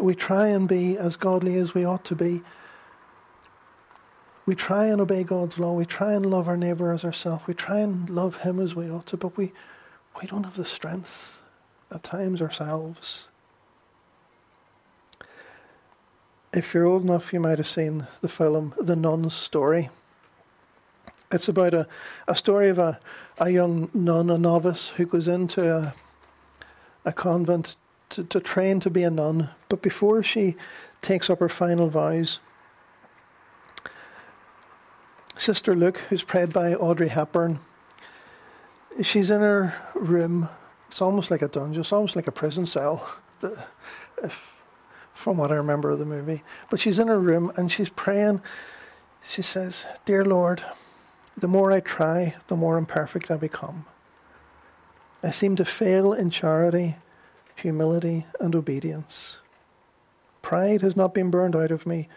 we 0.00 0.14
try 0.14 0.48
and 0.48 0.68
be 0.68 0.96
as 0.96 1.16
godly 1.16 1.56
as 1.56 1.74
we 1.74 1.84
ought 1.84 2.04
to 2.06 2.14
be. 2.14 2.42
We 4.46 4.54
try 4.54 4.86
and 4.86 5.00
obey 5.00 5.24
God's 5.24 5.58
law. 5.58 5.72
We 5.74 5.84
try 5.84 6.14
and 6.14 6.24
love 6.24 6.48
our 6.48 6.56
neighbour 6.56 6.92
as 6.92 7.04
ourselves. 7.04 7.46
We 7.46 7.54
try 7.54 7.80
and 7.80 8.08
love 8.08 8.38
Him 8.38 8.60
as 8.60 8.74
we 8.74 8.90
ought 8.90 9.06
to, 9.06 9.16
but 9.16 9.36
we, 9.36 9.52
we 10.20 10.26
don't 10.26 10.44
have 10.44 10.56
the 10.56 10.64
strength 10.64 11.40
at 11.90 12.02
times 12.02 12.40
ourselves. 12.40 13.28
If 16.52 16.72
you're 16.72 16.86
old 16.86 17.02
enough, 17.02 17.32
you 17.32 17.40
might 17.40 17.58
have 17.58 17.66
seen 17.66 18.06
the 18.22 18.28
film 18.28 18.74
The 18.80 18.96
Nun's 18.96 19.34
Story. 19.34 19.90
It's 21.30 21.48
about 21.48 21.74
a, 21.74 21.86
a 22.26 22.34
story 22.34 22.68
of 22.68 22.78
a, 22.78 22.98
a 23.38 23.50
young 23.50 23.90
nun, 23.92 24.30
a 24.30 24.38
novice, 24.38 24.90
who 24.90 25.06
goes 25.06 25.28
into 25.28 25.74
a, 25.74 25.94
a 27.04 27.12
convent 27.12 27.76
to, 28.10 28.24
to 28.24 28.40
train 28.40 28.80
to 28.80 28.90
be 28.90 29.02
a 29.02 29.10
nun, 29.10 29.50
but 29.68 29.82
before 29.82 30.22
she 30.22 30.56
takes 31.02 31.28
up 31.28 31.40
her 31.40 31.48
final 31.48 31.88
vows, 31.88 32.40
Sister 35.36 35.76
Luke, 35.76 35.98
who's 36.08 36.24
played 36.24 36.52
by 36.52 36.74
Audrey 36.74 37.08
Hepburn, 37.08 37.60
she's 39.02 39.30
in 39.30 39.40
her 39.40 39.74
room. 39.94 40.48
It's 40.88 41.00
almost 41.00 41.30
like 41.30 41.42
a 41.42 41.48
dungeon. 41.48 41.80
It's 41.80 41.92
almost 41.92 42.16
like 42.16 42.26
a 42.26 42.32
prison 42.32 42.66
cell, 42.66 43.08
if, 44.22 44.64
from 45.12 45.36
what 45.36 45.52
I 45.52 45.54
remember 45.54 45.90
of 45.90 45.98
the 45.98 46.04
movie. 46.04 46.42
But 46.70 46.80
she's 46.80 46.98
in 46.98 47.08
her 47.08 47.20
room 47.20 47.52
and 47.56 47.70
she's 47.70 47.88
praying. 47.88 48.40
She 49.22 49.42
says, 49.42 49.84
Dear 50.04 50.24
Lord, 50.24 50.64
the 51.40 51.48
more 51.48 51.72
I 51.72 51.80
try, 51.80 52.34
the 52.48 52.56
more 52.56 52.78
imperfect 52.78 53.30
I 53.30 53.36
become. 53.36 53.86
I 55.22 55.30
seem 55.30 55.56
to 55.56 55.64
fail 55.64 56.12
in 56.12 56.30
charity 56.30 56.96
humility, 57.58 58.26
and 58.40 58.54
obedience. 58.54 59.38
Pride 60.42 60.82
has 60.82 60.96
not 60.96 61.14
been 61.14 61.30
burned 61.30 61.56
out 61.56 61.70
of 61.70 61.86
me, 61.86 62.08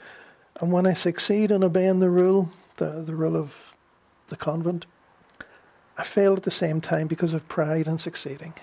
and 0.60 0.72
when 0.72 0.86
I 0.86 0.94
succeed 0.94 1.52
in 1.52 1.64
obeying 1.64 2.00
the 2.00 2.10
rule, 2.10 2.50
the, 2.78 3.04
the 3.06 3.16
rule 3.16 3.36
of 3.36 3.74
the 4.28 4.36
convent, 4.36 4.86
I 5.98 6.04
fail 6.04 6.34
at 6.34 6.44
the 6.44 6.52
same 6.52 6.80
time 6.80 7.08
because 7.08 7.34
of 7.34 7.48
pride 7.48 7.88
and 7.88 8.00
succeeding. 8.00 8.54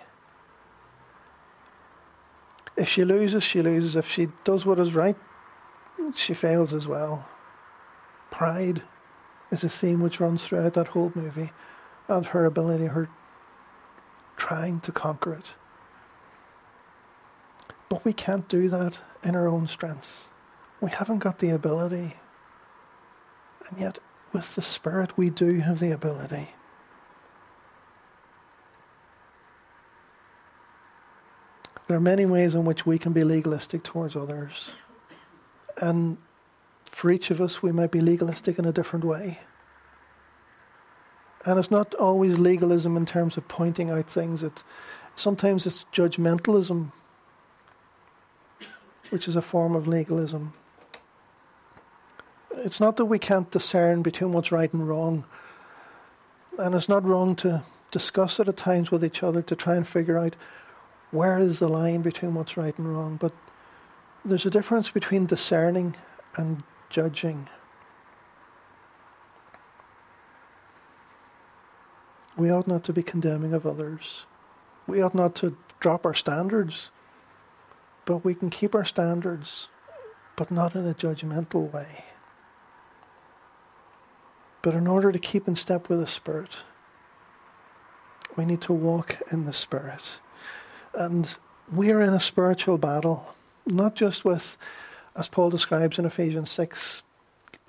If 2.77 2.89
she 2.89 3.05
loses, 3.05 3.43
she 3.43 3.61
loses. 3.61 3.97
If 3.97 4.09
she 4.09 4.29
does 4.45 4.65
what 4.65 4.79
is 4.79 4.95
right, 4.95 5.17
she 6.15 6.33
fails 6.33 6.73
as 6.73 6.87
well. 6.87 7.29
Pride 8.31 8.83
is 9.51 9.65
a 9.65 9.69
theme 9.69 10.01
which 10.01 10.21
runs 10.21 10.45
throughout 10.45 10.75
that 10.75 10.89
whole 10.89 11.13
movie 11.15 11.53
and 12.09 12.27
her 12.27 12.45
ability, 12.45 12.87
her 12.87 13.09
trying 14.37 14.81
to 14.81 14.93
conquer 14.93 15.33
it. 15.35 15.53
But 17.89 18.05
we 18.05 18.13
can't 18.13 18.49
do 18.49 18.69
that 18.69 19.01
in 19.23 19.35
our 19.35 19.49
own 19.49 19.67
strength. 19.67 20.29
We 20.81 20.91
haven't 20.91 21.19
got 21.19 21.39
the 21.39 21.51
ability. 21.51 22.17
And 23.69 23.79
yet, 23.79 23.99
with 24.33 24.55
the 24.55 24.63
Spirit, 24.63 25.17
we 25.17 25.31
do 25.31 25.61
have 25.61 25.81
the 25.81 25.91
ability. 25.91 26.51
There 31.87 31.97
are 31.97 32.01
many 32.01 32.27
ways 32.27 32.55
in 32.55 32.67
which 32.67 32.85
we 32.85 32.99
can 32.99 33.15
be 33.15 33.25
legalistic 33.25 33.83
towards 33.83 34.15
others. 34.15 34.73
And 35.79 36.19
for 36.99 37.13
each 37.13 37.31
of 37.31 37.41
us, 37.41 37.63
we 37.63 37.71
might 37.71 37.93
be 37.93 38.01
legalistic 38.01 38.59
in 38.59 38.65
a 38.65 38.73
different 38.73 39.05
way. 39.05 39.39
And 41.47 41.57
it's 41.57 41.71
not 41.71 41.95
always 41.95 42.41
legalism 42.41 42.97
in 42.97 43.07
terms 43.07 43.37
of 43.37 43.47
pointing 43.47 43.89
out 43.89 44.11
things. 44.11 44.43
It, 44.43 44.65
sometimes 45.15 45.65
it's 45.65 45.87
judgmentalism 45.93 46.91
which 49.11 49.29
is 49.29 49.37
a 49.37 49.43
form 49.43 49.77
of 49.77 49.87
legalism. 49.87 50.55
It's 52.57 52.81
not 52.81 52.97
that 52.97 53.05
we 53.05 53.21
can't 53.21 53.49
discern 53.53 54.03
between 54.03 54.33
what's 54.33 54.51
right 54.51 54.75
and 54.75 54.89
wrong, 54.89 55.25
and 56.59 56.75
it's 56.75 56.89
not 56.89 57.05
wrong 57.05 57.37
to 57.37 57.63
discuss 57.93 58.41
it 58.41 58.49
at 58.49 58.57
times 58.57 58.91
with 58.91 59.05
each 59.05 59.23
other 59.23 59.41
to 59.43 59.55
try 59.55 59.77
and 59.77 59.87
figure 59.87 60.19
out 60.19 60.35
where 61.13 61.39
is 61.39 61.61
the 61.61 61.69
line 61.69 62.03
between 62.03 62.35
what's 62.35 62.57
right 62.57 62.77
and 62.77 62.93
wrong. 62.93 63.19
But 63.21 63.33
there's 64.25 64.47
a 64.47 64.51
difference 64.51 64.91
between 64.91 65.27
discerning 65.27 65.95
and 66.37 66.65
judging. 66.91 67.49
We 72.37 72.51
ought 72.51 72.69
not 72.69 72.85
to 72.85 72.93
be 72.93 73.03
condemning 73.03 73.53
of 73.53 73.67
others. 73.67 74.27
We 74.87 75.03
ought 75.03 75.15
not 75.15 75.35
to 75.37 75.57
drop 75.81 76.07
our 76.07 76.15
standards. 76.15 76.91
But 78.05 78.25
we 78.25 78.35
can 78.35 78.49
keep 78.49 78.75
our 78.75 78.85
standards, 78.85 79.69
but 80.35 80.51
not 80.51 80.75
in 80.75 80.87
a 80.87 80.95
judgmental 80.95 81.71
way. 81.71 82.05
But 84.63 84.75
in 84.75 84.87
order 84.87 85.13
to 85.13 85.19
keep 85.19 85.47
in 85.47 85.57
step 85.57 85.89
with 85.89 86.01
the 86.01 86.07
Spirit, 86.07 86.57
we 88.37 88.47
need 88.47 88.63
to 88.63 88.73
walk 88.73 89.19
in 89.31 89.45
the 89.45 89.53
Spirit. 89.53 90.21
And 90.95 91.37
we 91.71 91.91
are 91.91 92.01
in 92.01 92.15
a 92.15 92.21
spiritual 92.21 92.79
battle, 92.79 93.35
not 93.67 93.95
just 93.95 94.25
with 94.25 94.57
as 95.19 95.27
Paul 95.27 95.51
describes 95.51 95.99
in 95.99 96.05
Ephesians 96.05 96.49
6, 96.49 97.03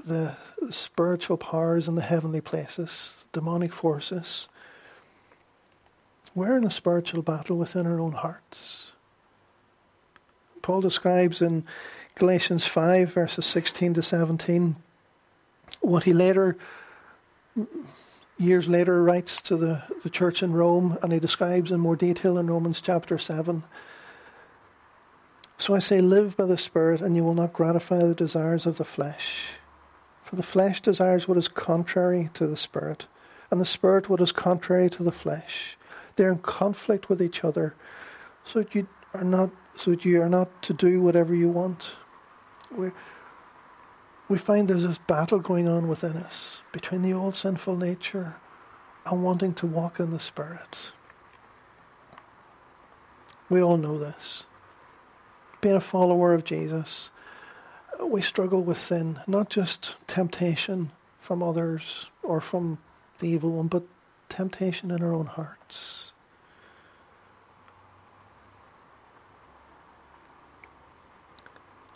the 0.05 0.35
spiritual 0.69 1.35
powers 1.35 1.87
in 1.87 1.95
the 1.95 2.01
heavenly 2.03 2.41
places, 2.41 3.25
demonic 3.33 3.73
forces. 3.73 4.47
We're 6.35 6.57
in 6.57 6.63
a 6.63 6.69
spiritual 6.69 7.23
battle 7.23 7.57
within 7.57 7.87
our 7.87 7.99
own 7.99 8.11
hearts. 8.11 8.93
Paul 10.61 10.81
describes 10.81 11.41
in 11.41 11.65
Galatians 12.13 12.67
5, 12.67 13.13
verses 13.13 13.47
16 13.47 13.95
to 13.95 14.01
17, 14.03 14.75
what 15.81 16.03
he 16.03 16.13
later, 16.13 16.55
years 18.37 18.69
later, 18.69 19.01
writes 19.03 19.41
to 19.41 19.57
the, 19.57 19.81
the 20.03 20.09
church 20.11 20.43
in 20.43 20.53
Rome, 20.53 20.99
and 21.01 21.11
he 21.11 21.19
describes 21.19 21.71
in 21.71 21.79
more 21.79 21.95
detail 21.95 22.37
in 22.37 22.45
Romans 22.45 22.79
chapter 22.79 23.17
7. 23.17 23.63
So 25.59 25.75
I 25.75 25.79
say, 25.79 25.99
live 25.99 26.37
by 26.37 26.45
the 26.45 26.57
Spirit, 26.57 27.01
and 27.01 27.17
you 27.17 27.23
will 27.25 27.33
not 27.33 27.51
gratify 27.51 27.97
the 27.97 28.15
desires 28.15 28.65
of 28.65 28.77
the 28.77 28.85
flesh. 28.85 29.47
For 30.23 30.37
the 30.37 30.41
flesh 30.41 30.79
desires 30.79 31.27
what 31.27 31.37
is 31.37 31.49
contrary 31.49 32.29
to 32.35 32.47
the 32.47 32.55
Spirit, 32.55 33.07
and 33.51 33.59
the 33.59 33.65
Spirit 33.65 34.07
what 34.07 34.21
is 34.21 34.31
contrary 34.31 34.89
to 34.91 35.03
the 35.03 35.11
flesh. 35.11 35.77
They're 36.15 36.31
in 36.31 36.39
conflict 36.39 37.09
with 37.09 37.21
each 37.21 37.43
other, 37.43 37.75
so 38.45 38.59
that 38.59 38.73
you 38.73 38.87
are 39.13 39.25
not 39.25 39.49
so 39.75 39.91
that 39.91 40.05
you 40.05 40.21
are 40.21 40.29
not 40.29 40.61
to 40.61 40.73
do 40.73 41.01
whatever 41.01 41.35
you 41.35 41.49
want. 41.49 41.95
We, 42.71 42.91
we 44.29 44.37
find 44.37 44.67
there's 44.67 44.87
this 44.87 44.97
battle 44.97 45.39
going 45.39 45.67
on 45.67 45.89
within 45.89 46.15
us 46.15 46.61
between 46.71 47.01
the 47.01 47.13
old 47.13 47.35
sinful 47.35 47.75
nature 47.75 48.35
and 49.05 49.23
wanting 49.23 49.53
to 49.55 49.67
walk 49.67 49.99
in 49.99 50.11
the 50.11 50.19
Spirit. 50.21 50.93
We 53.49 53.61
all 53.61 53.77
know 53.77 53.97
this. 53.97 54.45
Being 55.61 55.75
a 55.75 55.81
follower 55.81 56.33
of 56.33 56.43
Jesus, 56.43 57.09
we 58.01 58.21
struggle 58.21 58.63
with 58.63 58.77
sin, 58.77 59.19
not 59.27 59.49
just 59.49 59.95
temptation 60.07 60.91
from 61.19 61.43
others 61.43 62.07
or 62.23 62.39
from 62.39 62.77
the 63.19 63.27
evil 63.27 63.51
one, 63.51 63.67
but 63.67 63.83
temptation 64.29 64.91
in 64.91 65.03
our 65.03 65.13
own 65.13 65.25
hearts. 65.25 66.11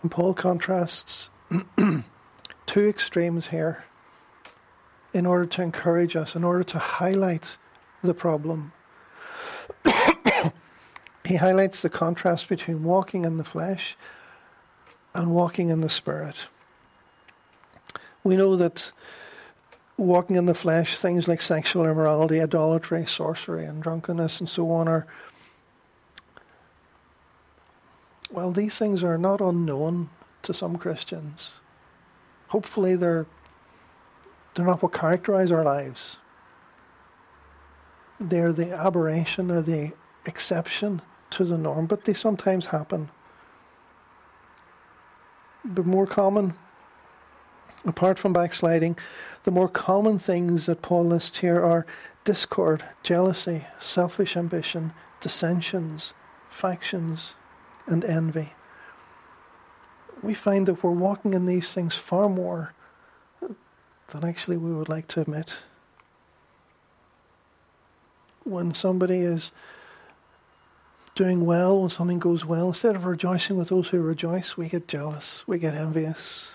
And 0.01 0.11
Paul 0.11 0.33
contrasts 0.33 1.29
two 2.65 2.89
extremes 2.89 3.47
here 3.47 3.85
in 5.13 5.25
order 5.25 5.45
to 5.45 5.61
encourage 5.61 6.15
us, 6.17 6.35
in 6.35 6.43
order 6.43 6.63
to 6.63 6.79
highlight 6.79 7.57
the 8.03 8.13
problem. 8.13 8.73
He 11.33 11.37
highlights 11.37 11.81
the 11.81 11.89
contrast 11.89 12.47
between 12.47 12.83
walking 12.83 13.25
in 13.25 13.37
the 13.37 13.43
flesh 13.43 13.97
and 15.15 15.33
walking 15.33 15.69
in 15.69 15.81
the 15.81 15.89
spirit. 15.89 16.47
We 18.23 18.37
know 18.37 18.55
that 18.55 18.91
walking 19.97 20.35
in 20.35 20.45
the 20.45 20.53
flesh, 20.53 20.99
things 20.99 21.27
like 21.27 21.41
sexual 21.41 21.85
immorality, 21.85 22.39
idolatry, 22.39 23.07
sorcery, 23.07 23.65
and 23.65 23.81
drunkenness, 23.81 24.41
and 24.41 24.47
so 24.47 24.69
on, 24.69 24.87
are 24.87 25.07
well, 28.29 28.51
these 28.51 28.77
things 28.77 29.03
are 29.03 29.17
not 29.17 29.41
unknown 29.41 30.11
to 30.43 30.53
some 30.53 30.77
Christians. 30.77 31.53
Hopefully, 32.49 32.95
they're, 32.95 33.25
they're 34.53 34.67
not 34.67 34.83
what 34.83 34.93
characterize 34.93 35.49
our 35.49 35.63
lives. 35.63 36.19
They're 38.19 38.53
the 38.53 38.71
aberration 38.71 39.49
or 39.49 39.63
the 39.63 39.93
exception 40.27 41.01
to 41.33 41.43
the 41.43 41.57
norm, 41.57 41.85
but 41.85 42.05
they 42.05 42.13
sometimes 42.13 42.67
happen. 42.67 43.09
But 45.65 45.85
more 45.85 46.07
common, 46.07 46.55
apart 47.85 48.19
from 48.19 48.33
backsliding, 48.33 48.97
the 49.43 49.51
more 49.51 49.69
common 49.69 50.19
things 50.19 50.65
that 50.65 50.81
Paul 50.81 51.05
lists 51.05 51.39
here 51.39 51.63
are 51.63 51.85
discord, 52.23 52.83
jealousy, 53.01 53.65
selfish 53.79 54.37
ambition, 54.37 54.93
dissensions, 55.19 56.13
factions, 56.49 57.33
and 57.87 58.03
envy. 58.05 58.53
We 60.21 60.33
find 60.33 60.67
that 60.67 60.83
we're 60.83 60.91
walking 60.91 61.33
in 61.33 61.45
these 61.45 61.73
things 61.73 61.97
far 61.97 62.29
more 62.29 62.73
than 64.09 64.23
actually 64.23 64.57
we 64.57 64.73
would 64.73 64.89
like 64.89 65.07
to 65.09 65.21
admit. 65.21 65.57
When 68.43 68.73
somebody 68.73 69.19
is 69.19 69.51
doing 71.15 71.45
well, 71.45 71.79
when 71.79 71.89
something 71.89 72.19
goes 72.19 72.45
well, 72.45 72.67
instead 72.67 72.95
of 72.95 73.05
rejoicing 73.05 73.57
with 73.57 73.69
those 73.69 73.89
who 73.89 74.01
rejoice, 74.01 74.57
we 74.57 74.67
get 74.67 74.87
jealous, 74.87 75.47
we 75.47 75.59
get 75.59 75.75
envious. 75.75 76.51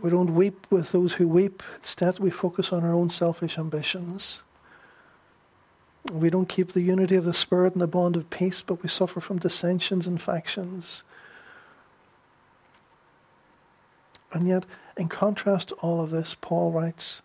We 0.00 0.10
don't 0.10 0.34
weep 0.34 0.66
with 0.70 0.92
those 0.92 1.14
who 1.14 1.26
weep. 1.26 1.62
Instead, 1.78 2.20
we 2.20 2.30
focus 2.30 2.72
on 2.72 2.84
our 2.84 2.94
own 2.94 3.10
selfish 3.10 3.58
ambitions. 3.58 4.42
We 6.12 6.30
don't 6.30 6.48
keep 6.48 6.72
the 6.72 6.82
unity 6.82 7.16
of 7.16 7.24
the 7.24 7.34
Spirit 7.34 7.72
and 7.72 7.82
the 7.82 7.88
bond 7.88 8.16
of 8.16 8.30
peace, 8.30 8.62
but 8.62 8.82
we 8.82 8.88
suffer 8.88 9.20
from 9.20 9.38
dissensions 9.38 10.06
and 10.06 10.20
factions. 10.20 11.02
And 14.32 14.46
yet, 14.46 14.64
in 14.96 15.08
contrast 15.08 15.68
to 15.68 15.74
all 15.76 16.00
of 16.00 16.10
this, 16.10 16.36
Paul 16.40 16.70
writes, 16.70 17.22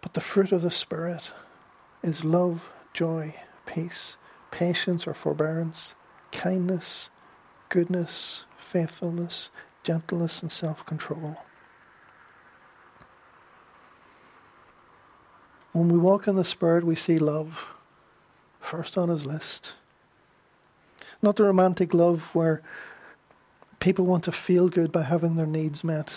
But 0.00 0.14
the 0.14 0.20
fruit 0.20 0.50
of 0.50 0.62
the 0.62 0.70
Spirit 0.70 1.30
is 2.02 2.24
love, 2.24 2.70
joy, 2.92 3.34
peace, 3.64 4.16
patience 4.50 5.06
or 5.06 5.14
forbearance, 5.14 5.94
kindness, 6.32 7.10
goodness, 7.68 8.44
faithfulness, 8.58 9.50
gentleness, 9.82 10.42
and 10.42 10.50
self 10.50 10.84
control. 10.86 11.38
When 15.72 15.88
we 15.88 15.98
walk 15.98 16.26
in 16.26 16.36
the 16.36 16.44
Spirit, 16.44 16.84
we 16.84 16.96
see 16.96 17.18
love 17.18 17.74
first 18.60 18.96
on 18.96 19.10
his 19.10 19.26
list. 19.26 19.74
Not 21.20 21.36
the 21.36 21.44
romantic 21.44 21.92
love 21.92 22.34
where 22.34 22.62
people 23.78 24.06
want 24.06 24.24
to 24.24 24.32
feel 24.32 24.68
good 24.68 24.90
by 24.90 25.02
having 25.02 25.36
their 25.36 25.46
needs 25.46 25.84
met, 25.84 26.14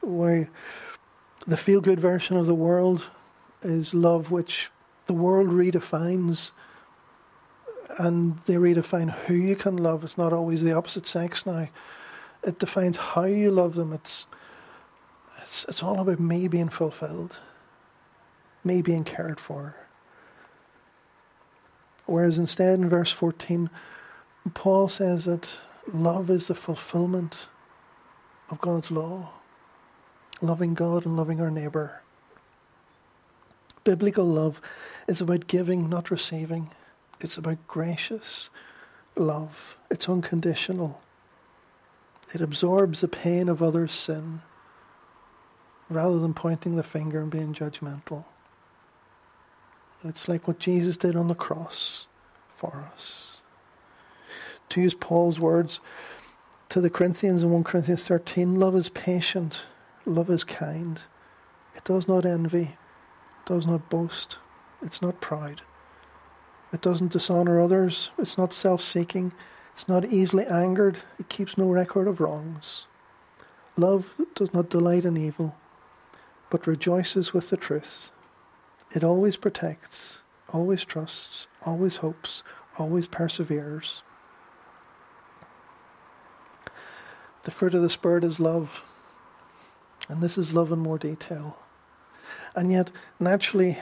where 0.00 0.48
the 1.46 1.56
feel 1.56 1.80
good 1.80 1.98
version 1.98 2.36
of 2.36 2.46
the 2.46 2.54
world 2.54 3.08
is 3.62 3.94
love 3.94 4.30
which 4.30 4.70
the 5.06 5.14
world 5.14 5.48
redefines 5.48 6.52
and 7.98 8.38
they 8.40 8.54
redefine 8.54 9.10
who 9.10 9.34
you 9.34 9.56
can 9.56 9.76
love. 9.76 10.04
It's 10.04 10.18
not 10.18 10.32
always 10.32 10.62
the 10.62 10.72
opposite 10.72 11.06
sex 11.06 11.44
now. 11.44 11.68
It 12.42 12.58
defines 12.58 12.96
how 12.96 13.24
you 13.24 13.50
love 13.50 13.74
them. 13.74 13.92
It's 13.92 14.26
it's, 15.42 15.64
it's 15.64 15.82
all 15.82 16.00
about 16.00 16.20
me 16.20 16.48
being 16.48 16.68
fulfilled 16.68 17.38
me 18.64 18.82
being 18.82 19.04
cared 19.04 19.40
for. 19.40 19.76
Whereas 22.06 22.38
instead, 22.38 22.78
in 22.78 22.88
verse 22.88 23.12
14, 23.12 23.70
Paul 24.54 24.88
says 24.88 25.24
that 25.24 25.58
love 25.92 26.28
is 26.30 26.48
the 26.48 26.54
fulfillment 26.54 27.48
of 28.50 28.60
God's 28.60 28.90
law, 28.90 29.30
loving 30.40 30.74
God 30.74 31.06
and 31.06 31.16
loving 31.16 31.40
our 31.40 31.50
neighbour. 31.50 32.00
Biblical 33.84 34.26
love 34.26 34.60
is 35.06 35.20
about 35.20 35.46
giving, 35.46 35.88
not 35.88 36.10
receiving. 36.10 36.70
It's 37.20 37.36
about 37.36 37.66
gracious 37.66 38.50
love. 39.16 39.76
It's 39.90 40.08
unconditional. 40.08 41.00
It 42.32 42.40
absorbs 42.40 43.00
the 43.00 43.08
pain 43.08 43.48
of 43.48 43.62
others' 43.62 43.92
sin 43.92 44.42
rather 45.88 46.18
than 46.18 46.32
pointing 46.32 46.76
the 46.76 46.82
finger 46.82 47.20
and 47.20 47.30
being 47.30 47.52
judgmental. 47.52 48.24
It's 50.04 50.28
like 50.28 50.46
what 50.46 50.58
Jesus 50.58 50.96
did 50.96 51.16
on 51.16 51.28
the 51.28 51.34
cross 51.34 52.06
for 52.56 52.88
us. 52.94 53.38
To 54.70 54.80
use 54.80 54.94
Paul's 54.94 55.40
words 55.40 55.80
to 56.68 56.80
the 56.80 56.88
Corinthians 56.88 57.42
in 57.42 57.50
1 57.50 57.64
Corinthians 57.64 58.06
13, 58.06 58.54
love 58.54 58.76
is 58.76 58.88
patient, 58.88 59.62
love 60.06 60.30
is 60.30 60.44
kind. 60.44 61.00
It 61.74 61.84
does 61.84 62.06
not 62.06 62.24
envy, 62.24 62.62
it 62.62 63.46
does 63.46 63.66
not 63.66 63.90
boast, 63.90 64.38
it's 64.80 65.02
not 65.02 65.20
proud. 65.20 65.62
It 66.72 66.80
doesn't 66.80 67.12
dishonor 67.12 67.60
others, 67.60 68.10
it's 68.18 68.38
not 68.38 68.52
self 68.52 68.80
seeking, 68.80 69.32
it's 69.72 69.88
not 69.88 70.04
easily 70.06 70.46
angered, 70.46 70.98
it 71.18 71.28
keeps 71.28 71.58
no 71.58 71.68
record 71.68 72.06
of 72.06 72.20
wrongs. 72.20 72.86
Love 73.76 74.12
does 74.34 74.52
not 74.52 74.70
delight 74.70 75.04
in 75.04 75.16
evil, 75.16 75.56
but 76.48 76.66
rejoices 76.66 77.32
with 77.32 77.50
the 77.50 77.56
truth 77.56 78.10
It 78.92 79.04
always 79.04 79.36
protects, 79.36 80.18
always 80.48 80.84
trusts, 80.84 81.46
always 81.64 81.96
hopes, 81.96 82.42
always 82.78 83.06
perseveres. 83.06 84.02
The 87.44 87.50
fruit 87.50 87.74
of 87.74 87.82
the 87.82 87.88
Spirit 87.90 88.22
is 88.24 88.38
love. 88.38 88.82
And 90.08 90.22
this 90.22 90.36
is 90.36 90.52
love 90.52 90.72
in 90.72 90.80
more 90.80 90.98
detail. 90.98 91.58
And 92.54 92.72
yet, 92.72 92.90
naturally, 93.18 93.78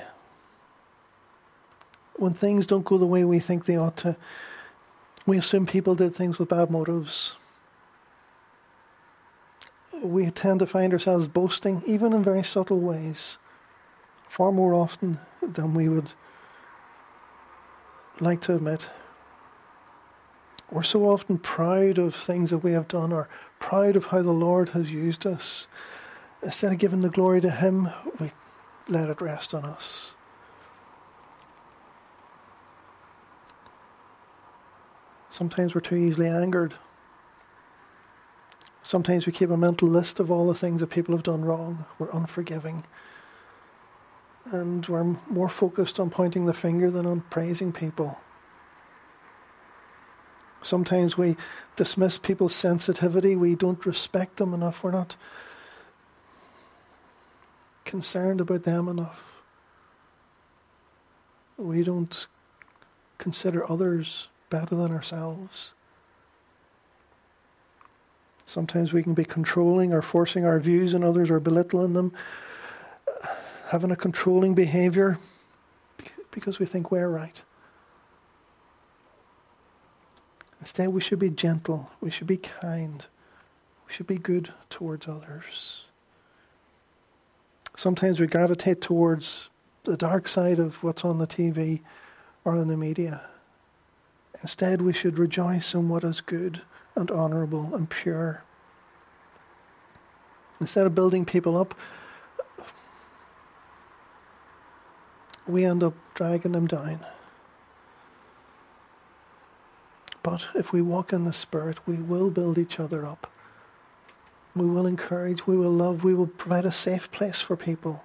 when 2.19 2.35
things 2.35 2.67
don't 2.67 2.85
go 2.85 2.99
the 2.99 3.07
way 3.07 3.25
we 3.25 3.39
think 3.39 3.65
they 3.65 3.77
ought 3.77 3.97
to, 3.99 4.17
we 5.25 5.39
assume 5.39 5.67
people 5.67 5.95
did 5.95 6.15
things 6.15 6.39
with 6.39 6.49
bad 6.49 6.71
motives. 6.71 7.33
We 10.03 10.31
tend 10.31 10.61
to 10.61 10.67
find 10.67 10.93
ourselves 10.93 11.29
boasting, 11.29 11.83
even 11.87 12.13
in 12.13 12.23
very 12.23 12.43
subtle 12.43 12.81
ways, 12.81 13.39
far 14.29 14.53
more 14.53 14.75
often 14.75 15.19
than 15.43 15.75
we 15.75 15.89
would 15.89 16.13
like 18.21 18.41
to 18.43 18.55
admit. 18.55 18.91
We're 20.71 20.83
so 20.83 21.05
often 21.05 21.39
proud 21.39 21.99
of 21.99 22.15
things 22.15 22.51
that 22.51 22.59
we 22.59 22.73
have 22.73 22.89
done 22.89 23.13
or 23.13 23.29
proud 23.59 23.97
of 23.97 24.07
how 24.07 24.23
the 24.23 24.33
Lord 24.33 24.71
has 24.71 24.93
used 24.93 25.27
us. 25.27 25.67
Instead 26.43 26.73
of 26.73 26.79
giving 26.79 27.01
the 27.01 27.09
glory 27.09 27.41
to 27.41 27.51
Him, 27.51 27.89
we 28.21 28.33
let 28.89 29.09
it 29.09 29.21
rest 29.21 29.55
on 29.55 29.65
us. 29.65 30.13
Sometimes 35.39 35.73
we're 35.73 35.81
too 35.81 35.95
easily 35.95 36.27
angered. 36.27 36.75
Sometimes 38.83 39.25
we 39.25 39.31
keep 39.31 39.51
a 39.51 39.57
mental 39.57 39.87
list 39.87 40.19
of 40.19 40.33
all 40.33 40.49
the 40.49 40.55
things 40.55 40.81
that 40.81 40.89
people 40.89 41.15
have 41.15 41.23
done 41.23 41.45
wrong. 41.45 41.85
We're 41.97 42.11
unforgiving. 42.11 42.83
And 44.47 44.85
we're 44.89 45.05
more 45.31 45.49
focused 45.49 46.01
on 46.01 46.11
pointing 46.11 46.47
the 46.47 46.53
finger 46.53 46.91
than 46.91 47.07
on 47.07 47.21
praising 47.31 47.71
people. 47.71 48.19
Sometimes 50.61 51.17
we 51.17 51.37
dismiss 51.77 52.19
people's 52.19 52.57
sensitivity. 52.57 53.37
We 53.37 53.55
don't 53.55 53.87
respect 53.87 54.39
them 54.39 54.53
enough. 54.53 54.83
We're 54.83 54.91
not 54.91 55.15
concerned 57.85 58.41
about 58.41 58.65
them 58.65 58.89
enough. 58.89 59.41
We 61.57 61.85
don't 61.85 62.27
consider 63.19 63.71
others 63.71 64.27
better 64.51 64.75
than 64.75 64.93
ourselves. 64.93 65.73
Sometimes 68.47 68.93
we 68.93 69.03
can 69.03 69.15
be 69.15 69.25
controlling 69.25 69.93
or 69.93 70.01
forcing 70.01 70.47
our 70.47 70.59
views 70.59 70.95
on 70.95 71.05
others 71.05 71.31
or 71.31 71.39
belittling 71.39 71.93
them, 71.93 72.13
having 73.69 73.91
a 73.91 73.97
controlling 73.97 74.55
behavior 74.55 75.19
because 76.31 76.59
we 76.59 76.67
think 76.67 76.91
we're 76.91 77.09
right. 77.09 77.43
Instead, 80.61 80.89
we 80.89 81.01
should 81.01 81.19
be 81.19 81.31
gentle, 81.31 81.91
we 82.01 82.11
should 82.11 82.27
be 82.27 82.37
kind, 82.37 83.07
we 83.87 83.93
should 83.93 84.07
be 84.07 84.19
good 84.19 84.53
towards 84.71 85.07
others. 85.07 85.83
Sometimes 87.77 88.19
we 88.19 88.27
gravitate 88.27 88.81
towards 88.81 89.51
the 89.85 89.97
dark 89.97 90.27
side 90.27 90.59
of 90.59 90.83
what's 90.83 91.05
on 91.05 91.19
the 91.19 91.27
TV 91.27 91.81
or 92.45 92.57
in 92.57 92.69
the 92.69 92.77
media. 92.77 93.23
Instead, 94.43 94.83
we 94.83 94.93
should 94.93 95.19
rejoice 95.19 95.75
in 95.75 95.89
what 95.89 96.05
is 96.05 96.21
good 96.21 96.63
and 96.95 97.11
honourable 97.11 97.75
and 97.75 97.91
pure. 97.91 98.45
Instead 100.61 100.87
of 100.87 100.95
building 100.95 101.25
people 101.25 101.57
up, 101.57 101.75
we 105.47 105.65
end 105.65 105.83
up 105.83 105.95
dragging 106.15 106.53
them 106.53 106.67
down. 106.67 107.01
But 110.23 110.49
if 110.55 110.73
we 110.73 110.83
walk 110.83 111.13
in 111.13 111.25
the 111.25 111.33
Spirit, 111.33 111.79
we 111.87 111.97
will 111.97 112.31
build 112.31 112.59
each 112.59 112.79
other 112.79 113.07
up. 113.07 113.31
We 114.55 114.67
will 114.67 114.87
encourage, 114.87 115.47
we 115.47 115.57
will 115.57 115.71
love, 115.71 116.05
we 116.05 116.15
will 116.15 116.27
provide 116.27 116.67
a 116.67 116.73
safe 116.73 117.11
place 117.11 117.41
for 117.41 117.57
people. 117.57 118.05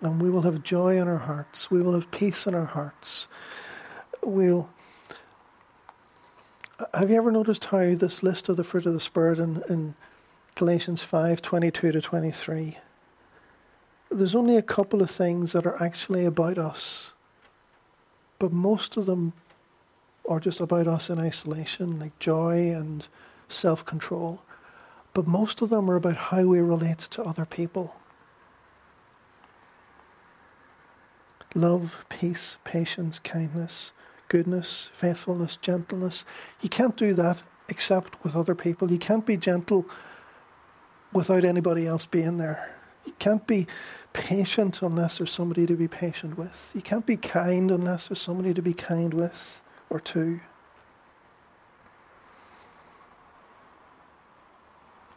And 0.00 0.22
we 0.22 0.30
will 0.30 0.42
have 0.42 0.62
joy 0.62 0.98
in 0.98 1.06
our 1.06 1.18
hearts, 1.18 1.70
we 1.70 1.82
will 1.82 1.92
have 1.92 2.10
peace 2.10 2.46
in 2.46 2.54
our 2.54 2.64
hearts 2.64 3.28
we'll. 4.28 4.68
Have 6.94 7.10
you 7.10 7.16
ever 7.16 7.32
noticed 7.32 7.66
how 7.66 7.94
this 7.94 8.22
list 8.22 8.48
of 8.48 8.56
the 8.56 8.64
fruit 8.64 8.86
of 8.86 8.92
the 8.92 9.00
Spirit 9.00 9.38
in, 9.38 9.62
in 9.68 9.94
Galatians 10.54 11.02
5 11.02 11.42
22 11.42 11.92
to 11.92 12.00
23? 12.00 12.78
There's 14.10 14.34
only 14.34 14.56
a 14.56 14.62
couple 14.62 15.02
of 15.02 15.10
things 15.10 15.52
that 15.52 15.66
are 15.66 15.82
actually 15.82 16.24
about 16.24 16.56
us, 16.56 17.12
but 18.38 18.52
most 18.52 18.96
of 18.96 19.06
them 19.06 19.32
are 20.28 20.40
just 20.40 20.60
about 20.60 20.86
us 20.86 21.10
in 21.10 21.18
isolation, 21.18 21.98
like 21.98 22.18
joy 22.18 22.70
and 22.70 23.08
self 23.48 23.84
control. 23.84 24.42
But 25.14 25.26
most 25.26 25.62
of 25.62 25.70
them 25.70 25.90
are 25.90 25.96
about 25.96 26.16
how 26.16 26.42
we 26.44 26.60
relate 26.60 26.98
to 26.98 27.22
other 27.22 27.44
people. 27.44 27.96
Love, 31.54 32.04
peace, 32.08 32.56
patience, 32.64 33.18
kindness, 33.18 33.92
goodness, 34.28 34.90
faithfulness, 34.92 35.56
gentleness. 35.56 36.24
You 36.60 36.68
can't 36.68 36.96
do 36.96 37.14
that 37.14 37.42
except 37.68 38.22
with 38.22 38.36
other 38.36 38.54
people. 38.54 38.90
You 38.90 38.98
can't 38.98 39.26
be 39.26 39.36
gentle 39.36 39.86
without 41.12 41.44
anybody 41.44 41.86
else 41.86 42.06
being 42.06 42.38
there. 42.38 42.74
You 43.04 43.14
can't 43.18 43.46
be 43.46 43.66
patient 44.12 44.82
unless 44.82 45.18
there's 45.18 45.30
somebody 45.30 45.66
to 45.66 45.74
be 45.74 45.88
patient 45.88 46.36
with. 46.38 46.70
You 46.74 46.82
can't 46.82 47.06
be 47.06 47.16
kind 47.16 47.70
unless 47.70 48.08
there's 48.08 48.20
somebody 48.20 48.54
to 48.54 48.62
be 48.62 48.74
kind 48.74 49.14
with 49.14 49.60
or 49.90 50.00
to. 50.00 50.40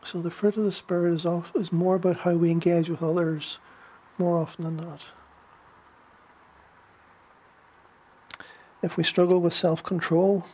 So 0.03 0.21
the 0.21 0.31
fruit 0.31 0.57
of 0.57 0.63
the 0.63 0.71
Spirit 0.71 1.13
is, 1.13 1.25
off, 1.25 1.51
is 1.55 1.71
more 1.71 1.95
about 1.95 2.17
how 2.19 2.33
we 2.33 2.51
engage 2.51 2.89
with 2.89 3.03
others 3.03 3.59
more 4.17 4.37
often 4.37 4.65
than 4.65 4.77
not. 4.77 5.01
If 8.83 8.97
we 8.97 9.03
struggle 9.03 9.41
with 9.41 9.53
self 9.53 9.83
control, 9.83 10.45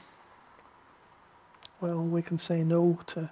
well, 1.80 2.04
we 2.04 2.22
can 2.22 2.38
say 2.38 2.64
no 2.64 3.00
to, 3.08 3.30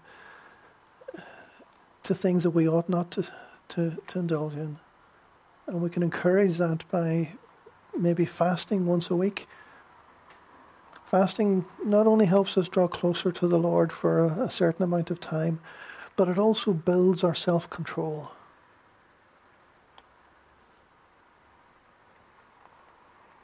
to 2.03 2.13
things 2.15 2.43
that 2.43 2.51
we 2.51 2.67
ought 2.67 2.87
not 2.87 3.11
to, 3.11 3.27
to, 3.69 3.97
to 4.07 4.19
indulge 4.19 4.53
in. 4.53 4.77
And 5.67 5.81
we 5.81 5.89
can 5.89 6.03
encourage 6.03 6.57
that 6.57 6.89
by 6.91 7.33
maybe 7.97 8.25
fasting 8.25 8.85
once 8.85 9.09
a 9.09 9.15
week. 9.15 9.47
Fasting 11.05 11.65
not 11.83 12.07
only 12.07 12.25
helps 12.25 12.57
us 12.57 12.69
draw 12.69 12.87
closer 12.87 13.31
to 13.31 13.47
the 13.47 13.57
Lord 13.59 13.91
for 13.91 14.19
a, 14.19 14.43
a 14.43 14.51
certain 14.51 14.83
amount 14.83 15.11
of 15.11 15.19
time, 15.19 15.59
but 16.15 16.29
it 16.29 16.37
also 16.37 16.71
builds 16.71 17.23
our 17.23 17.35
self 17.35 17.69
control. 17.69 18.31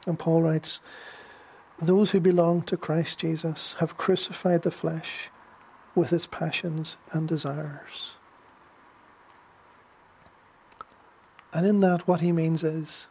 And 0.06 0.18
Paul 0.18 0.42
writes, 0.42 0.80
those 1.82 2.10
who 2.10 2.20
belong 2.20 2.62
to 2.62 2.76
Christ 2.76 3.18
Jesus 3.18 3.74
have 3.80 3.98
crucified 3.98 4.62
the 4.62 4.70
flesh 4.70 5.30
with 5.94 6.12
its 6.12 6.26
passions 6.26 6.96
and 7.10 7.26
desires. 7.28 8.14
And 11.52 11.66
in 11.66 11.80
that, 11.80 12.06
what 12.06 12.20
he 12.20 12.32
means 12.32 12.62
is 12.62 13.08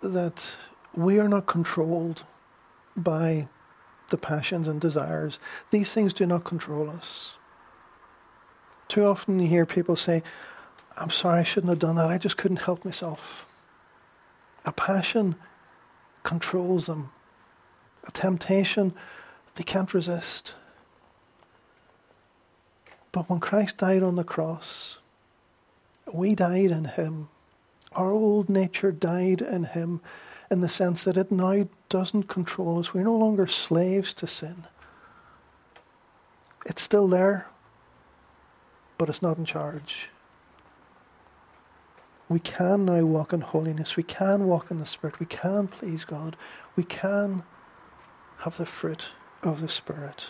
that 0.00 0.56
we 0.94 1.18
are 1.18 1.28
not 1.28 1.46
controlled 1.46 2.24
by 2.96 3.48
the 4.08 4.18
passions 4.18 4.68
and 4.68 4.80
desires. 4.80 5.40
These 5.70 5.92
things 5.92 6.14
do 6.14 6.24
not 6.24 6.44
control 6.44 6.88
us. 6.88 7.36
Too 8.88 9.04
often 9.04 9.40
you 9.40 9.48
hear 9.48 9.66
people 9.66 9.96
say, 9.96 10.22
I'm 10.96 11.10
sorry, 11.10 11.40
I 11.40 11.42
shouldn't 11.42 11.70
have 11.70 11.78
done 11.78 11.96
that. 11.96 12.10
I 12.10 12.18
just 12.18 12.36
couldn't 12.36 12.58
help 12.58 12.84
myself. 12.84 13.46
A 14.64 14.72
passion 14.72 15.34
controls 16.22 16.86
them 16.86 17.10
a 18.06 18.10
temptation 18.10 18.94
they 19.54 19.64
can't 19.64 19.94
resist. 19.94 20.54
But 23.12 23.28
when 23.28 23.40
Christ 23.40 23.76
died 23.76 24.02
on 24.02 24.16
the 24.16 24.24
cross, 24.24 24.98
we 26.12 26.34
died 26.34 26.70
in 26.70 26.84
him. 26.86 27.28
Our 27.92 28.10
old 28.10 28.48
nature 28.48 28.90
died 28.90 29.42
in 29.42 29.64
him 29.64 30.00
in 30.50 30.60
the 30.60 30.68
sense 30.68 31.04
that 31.04 31.16
it 31.16 31.30
now 31.30 31.68
doesn't 31.88 32.24
control 32.24 32.78
us. 32.78 32.94
We're 32.94 33.04
no 33.04 33.16
longer 33.16 33.46
slaves 33.46 34.14
to 34.14 34.26
sin. 34.26 34.64
It's 36.64 36.82
still 36.82 37.08
there, 37.08 37.48
but 38.96 39.08
it's 39.08 39.22
not 39.22 39.36
in 39.36 39.44
charge. 39.44 40.08
We 42.28 42.40
can 42.40 42.86
now 42.86 43.04
walk 43.04 43.34
in 43.34 43.42
holiness. 43.42 43.96
We 43.96 44.04
can 44.04 44.46
walk 44.46 44.70
in 44.70 44.78
the 44.78 44.86
Spirit. 44.86 45.20
We 45.20 45.26
can 45.26 45.68
please 45.68 46.06
God. 46.06 46.36
We 46.76 46.84
can 46.84 47.42
have 48.42 48.56
the 48.56 48.66
fruit 48.66 49.10
of 49.44 49.60
the 49.60 49.68
Spirit. 49.68 50.28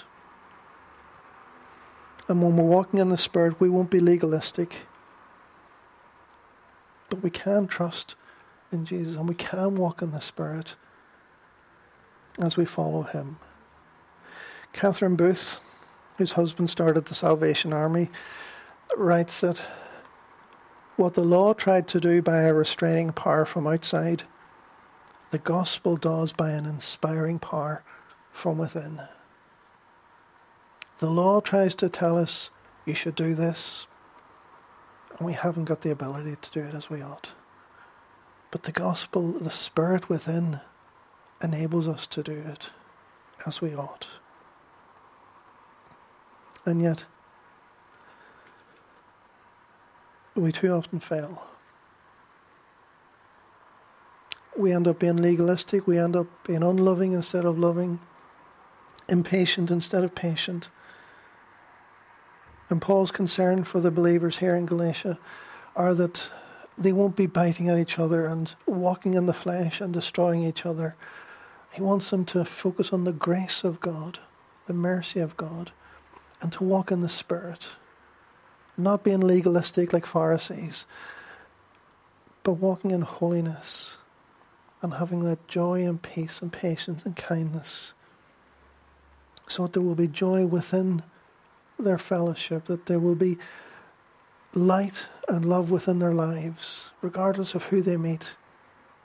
And 2.29 2.43
when 2.43 2.59
we're 2.59 2.65
walking 2.65 3.01
in 3.01 3.09
the 3.09 3.17
Spirit, 3.17 3.59
we 3.59 3.71
won't 3.71 3.91
be 3.91 4.01
legalistic. 4.01 4.87
But 7.09 7.23
we 7.23 7.31
can 7.31 7.67
trust 7.67 8.15
in 8.71 8.85
Jesus 8.85 9.17
and 9.17 9.27
we 9.27 9.35
can 9.35 9.77
walk 9.77 10.03
in 10.03 10.11
the 10.11 10.21
Spirit 10.21 10.75
as 12.39 12.59
we 12.59 12.67
follow 12.67 13.03
Him. 13.03 13.39
Catherine 14.75 15.17
Booth, 15.17 15.59
whose 16.19 16.33
husband 16.33 16.69
started 16.69 17.07
the 17.07 17.15
Salvation 17.15 17.73
Army, 17.73 18.11
writes 18.95 19.41
that 19.41 19.59
what 20.97 21.15
the 21.15 21.25
law 21.25 21.55
tried 21.55 21.89
to 21.89 22.01
do 22.01 22.21
by 22.21 22.43
a 22.43 22.53
restraining 22.53 23.13
power 23.13 23.47
from 23.47 23.67
outside, 23.67 24.25
the 25.31 25.39
gospel 25.39 25.97
does 25.97 26.35
by 26.35 26.51
an 26.51 26.67
inspiring 26.67 27.39
power 27.39 27.83
from 28.33 28.59
within. 28.59 29.03
The 30.99 31.11
law 31.11 31.41
tries 31.41 31.75
to 31.77 31.89
tell 31.89 32.19
us 32.19 32.51
you 32.85 32.95
should 32.95 33.15
do 33.15 33.35
this, 33.35 33.87
and 35.19 35.27
we 35.27 35.35
haven't 35.35 35.67
got 35.67 35.83
the 35.83 35.91
ability 35.91 36.37
to 36.41 36.51
do 36.51 36.61
it 36.61 36.75
as 36.75 36.91
we 36.91 37.03
ought. 37.03 37.33
But 38.51 38.65
the 38.65 38.73
gospel, 38.73 39.33
the 39.33 39.51
spirit 39.51 40.09
within, 40.09 40.61
enables 41.43 41.89
us 41.89 42.07
to 42.09 42.23
do 42.23 42.33
it 42.33 42.71
as 43.47 43.61
we 43.61 43.75
ought. 43.75 44.09
And 46.65 46.81
yet, 46.81 47.05
we 50.35 50.53
too 50.53 50.73
often 50.73 51.01
fail. 51.01 51.43
We 54.57 54.73
end 54.73 54.87
up 54.87 54.99
being 54.99 55.17
legalistic, 55.17 55.87
we 55.87 55.99
end 55.99 56.15
up 56.15 56.27
being 56.45 56.63
unloving 56.63 57.13
instead 57.13 57.45
of 57.45 57.59
loving, 57.59 58.01
impatient 59.13 59.71
instead 59.71 60.03
of 60.03 60.15
patient. 60.15 60.71
And 62.69 62.81
Paul's 62.81 63.13
concern 63.13 63.65
for 63.65 63.79
the 63.79 63.91
believers 63.91 64.39
here 64.39 64.57
in 64.57 64.67
Galatia 64.67 65.19
are 65.77 65.95
that 65.95 66.31
they 66.79 66.93
won't 66.93 67.15
be 67.15 67.27
biting 67.27 67.69
at 67.69 67.79
each 67.79 67.99
other 67.99 68.25
and 68.27 68.55
walking 68.67 69.13
in 69.15 69.27
the 69.27 69.35
flesh 69.35 69.81
and 69.81 69.93
destroying 69.93 70.43
each 70.43 70.65
other. 70.65 70.97
He 71.71 71.83
wants 71.83 72.09
them 72.11 72.25
to 72.27 72.45
focus 72.45 72.93
on 72.93 73.05
the 73.05 73.13
grace 73.13 73.63
of 73.63 73.81
God, 73.81 74.19
the 74.67 74.73
mercy 74.73 75.21
of 75.21 75.37
God, 75.37 75.71
and 76.41 76.51
to 76.53 76.65
walk 76.65 76.91
in 76.91 77.03
the 77.03 77.09
Spirit. 77.09 77.69
Not 78.79 79.05
being 79.05 79.21
legalistic 79.21 79.93
like 79.93 80.07
Pharisees, 80.07 80.87
but 82.43 82.55
walking 82.55 82.91
in 82.91 83.03
holiness 83.03 83.99
and 84.81 84.95
having 84.95 85.25
that 85.25 85.47
joy 85.47 85.85
and 85.85 86.01
peace 86.01 86.41
and 86.41 86.51
patience 86.51 87.05
and 87.05 87.15
kindness. 87.15 87.93
So 89.53 89.65
that 89.65 89.75
there 89.75 89.83
will 89.83 89.95
be 89.95 90.09
joy 90.09 90.47
within 90.47 91.03
their 91.79 91.99
fellowship, 91.99 92.65
that 92.65 92.87
there 92.87 92.99
will 92.99 93.15
be 93.15 93.37
light 94.55 95.09
and 95.29 95.45
love 95.45 95.71
within 95.71 95.99
their 95.99 96.15
lives, 96.15 96.89
regardless 97.03 97.55
of 97.55 97.65
who 97.65 97.83
they 97.83 97.99
meet 97.99 98.35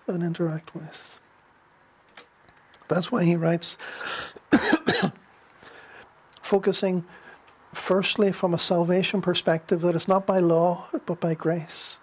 and 0.08 0.24
interact 0.24 0.74
with. 0.74 1.20
That's 2.88 3.12
why 3.12 3.26
he 3.26 3.36
writes, 3.36 3.78
focusing 6.42 7.04
firstly 7.74 8.32
from 8.32 8.54
a 8.54 8.58
salvation 8.58 9.22
perspective 9.22 9.82
that 9.82 9.96
it's 9.96 10.08
not 10.08 10.26
by 10.26 10.40
law 10.40 10.88
but 11.06 11.20
by 11.20 11.34
grace. 11.34 11.98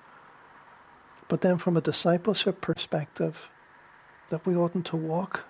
But 1.28 1.40
then 1.40 1.56
from 1.56 1.78
a 1.78 1.80
discipleship 1.80 2.60
perspective, 2.60 3.48
that 4.28 4.44
we 4.44 4.54
oughtn't 4.54 4.84
to 4.88 4.96
walk 4.96 5.46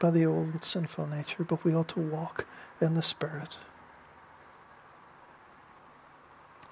by 0.00 0.10
the 0.10 0.26
old 0.26 0.64
sinful 0.64 1.06
nature, 1.06 1.44
but 1.44 1.62
we 1.62 1.72
ought 1.72 1.88
to 1.88 2.00
walk 2.00 2.46
in 2.80 2.94
the 2.94 3.02
Spirit. 3.02 3.56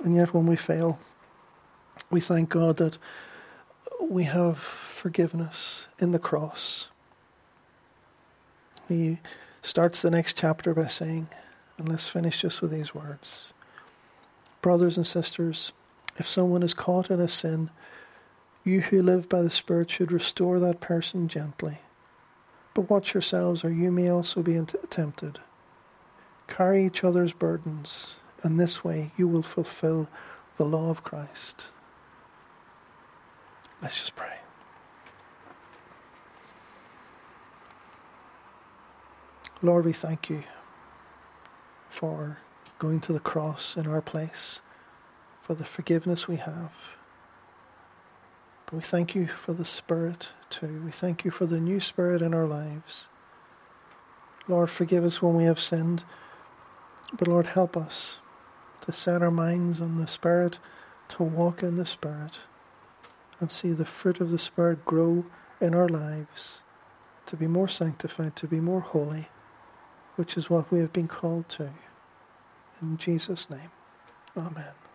And 0.03 0.16
yet, 0.16 0.35
when 0.35 0.47
we 0.47 0.57
fail, 0.57 0.99
we 2.11 2.20
thank 2.20 2.49
God 2.49 2.79
that 2.79 2.99
we 4.01 4.24
have 4.24 4.59
forgiveness 4.59 5.89
in 5.99 6.12
the 6.12 6.18
cross. 6.18 6.89
He 8.89 9.18
starts 9.62 10.01
the 10.01 10.11
next 10.11 10.37
chapter 10.37 10.72
by 10.72 10.87
saying, 10.87 11.29
and 11.76 11.89
let's 11.89 12.09
finish 12.09 12.41
just 12.41 12.61
with 12.62 12.70
these 12.70 12.95
words 12.95 13.49
Brothers 14.62 14.97
and 14.97 15.07
sisters, 15.07 15.72
if 16.16 16.26
someone 16.26 16.62
is 16.62 16.74
caught 16.74 17.11
in 17.11 17.20
a 17.20 17.29
sin, 17.29 17.70
you 18.64 18.81
who 18.81 19.03
live 19.03 19.29
by 19.29 19.43
the 19.43 19.51
Spirit 19.51 19.91
should 19.91 20.11
restore 20.11 20.59
that 20.59 20.81
person 20.81 21.29
gently. 21.29 21.79
But 22.79 22.91
watch 22.91 23.12
yourselves, 23.12 23.64
or 23.64 23.72
you 23.72 23.91
may 23.91 24.09
also 24.09 24.41
be 24.41 24.57
tempted. 24.89 25.41
Carry 26.47 26.87
each 26.87 27.03
other's 27.03 27.33
burdens 27.33 28.18
and 28.45 28.61
this 28.61 28.85
way 28.85 29.11
you 29.16 29.26
will 29.26 29.43
fulfill 29.43 30.09
the 30.59 30.64
law 30.64 30.89
of 30.89 31.03
Christ. 31.03 31.70
Let's 33.83 33.99
just 33.99 34.14
pray. 34.14 34.37
Lord, 39.61 39.85
we 39.85 39.93
thank 39.93 40.31
you 40.31 40.45
for 41.89 42.39
going 42.79 43.01
to 43.01 43.12
the 43.12 43.18
cross 43.18 43.76
in 43.76 43.89
our 43.89 44.01
place, 44.01 44.61
for 45.43 45.57
the 45.57 45.64
forgiveness 45.64 46.29
we 46.29 46.37
have. 46.37 46.70
But 48.66 48.74
we 48.74 48.83
thank 48.83 49.16
you 49.16 49.26
for 49.26 49.53
the 49.53 49.64
Spirit 49.64 50.29
We 50.62 50.90
thank 50.90 51.24
you 51.24 51.30
for 51.30 51.46
the 51.46 51.61
new 51.61 51.78
Spirit 51.78 52.22
in 52.22 52.34
our 52.34 52.46
lives. 52.46 53.07
Lord, 54.49 54.70
forgive 54.70 55.05
us 55.05 55.20
when 55.20 55.34
we 55.34 55.44
have 55.44 55.61
sinned, 55.61 56.05
but 57.12 57.28
Lord, 57.28 57.46
help 57.46 57.76
us 57.76 58.18
to 58.82 58.92
set 58.92 59.22
our 59.22 59.30
minds 59.30 59.80
on 59.80 59.99
the 59.99 60.09
Spirit, 60.09 60.59
to 61.11 61.22
walk 61.22 61.62
in 61.62 61.76
the 61.76 61.86
Spirit, 61.86 62.40
and 63.40 63.53
see 63.53 63.72
the 63.72 63.84
fruit 63.84 64.20
of 64.20 64.30
the 64.30 64.38
Spirit 64.38 64.84
grow 64.84 65.26
in 65.61 65.74
our 65.74 65.88
lives, 65.88 66.61
to 67.26 67.36
be 67.36 67.46
more 67.46 67.68
sanctified, 67.68 68.34
to 68.36 68.46
be 68.46 68.59
more 68.59 68.80
holy, 68.80 69.28
which 70.16 70.36
is 70.36 70.49
what 70.49 70.72
we 70.72 70.78
have 70.80 70.92
been 70.92 71.09
called 71.09 71.49
to. 71.51 71.70
In 72.80 72.96
Jesus' 72.96 73.51
name, 73.51 73.70
Amen. 74.36 74.88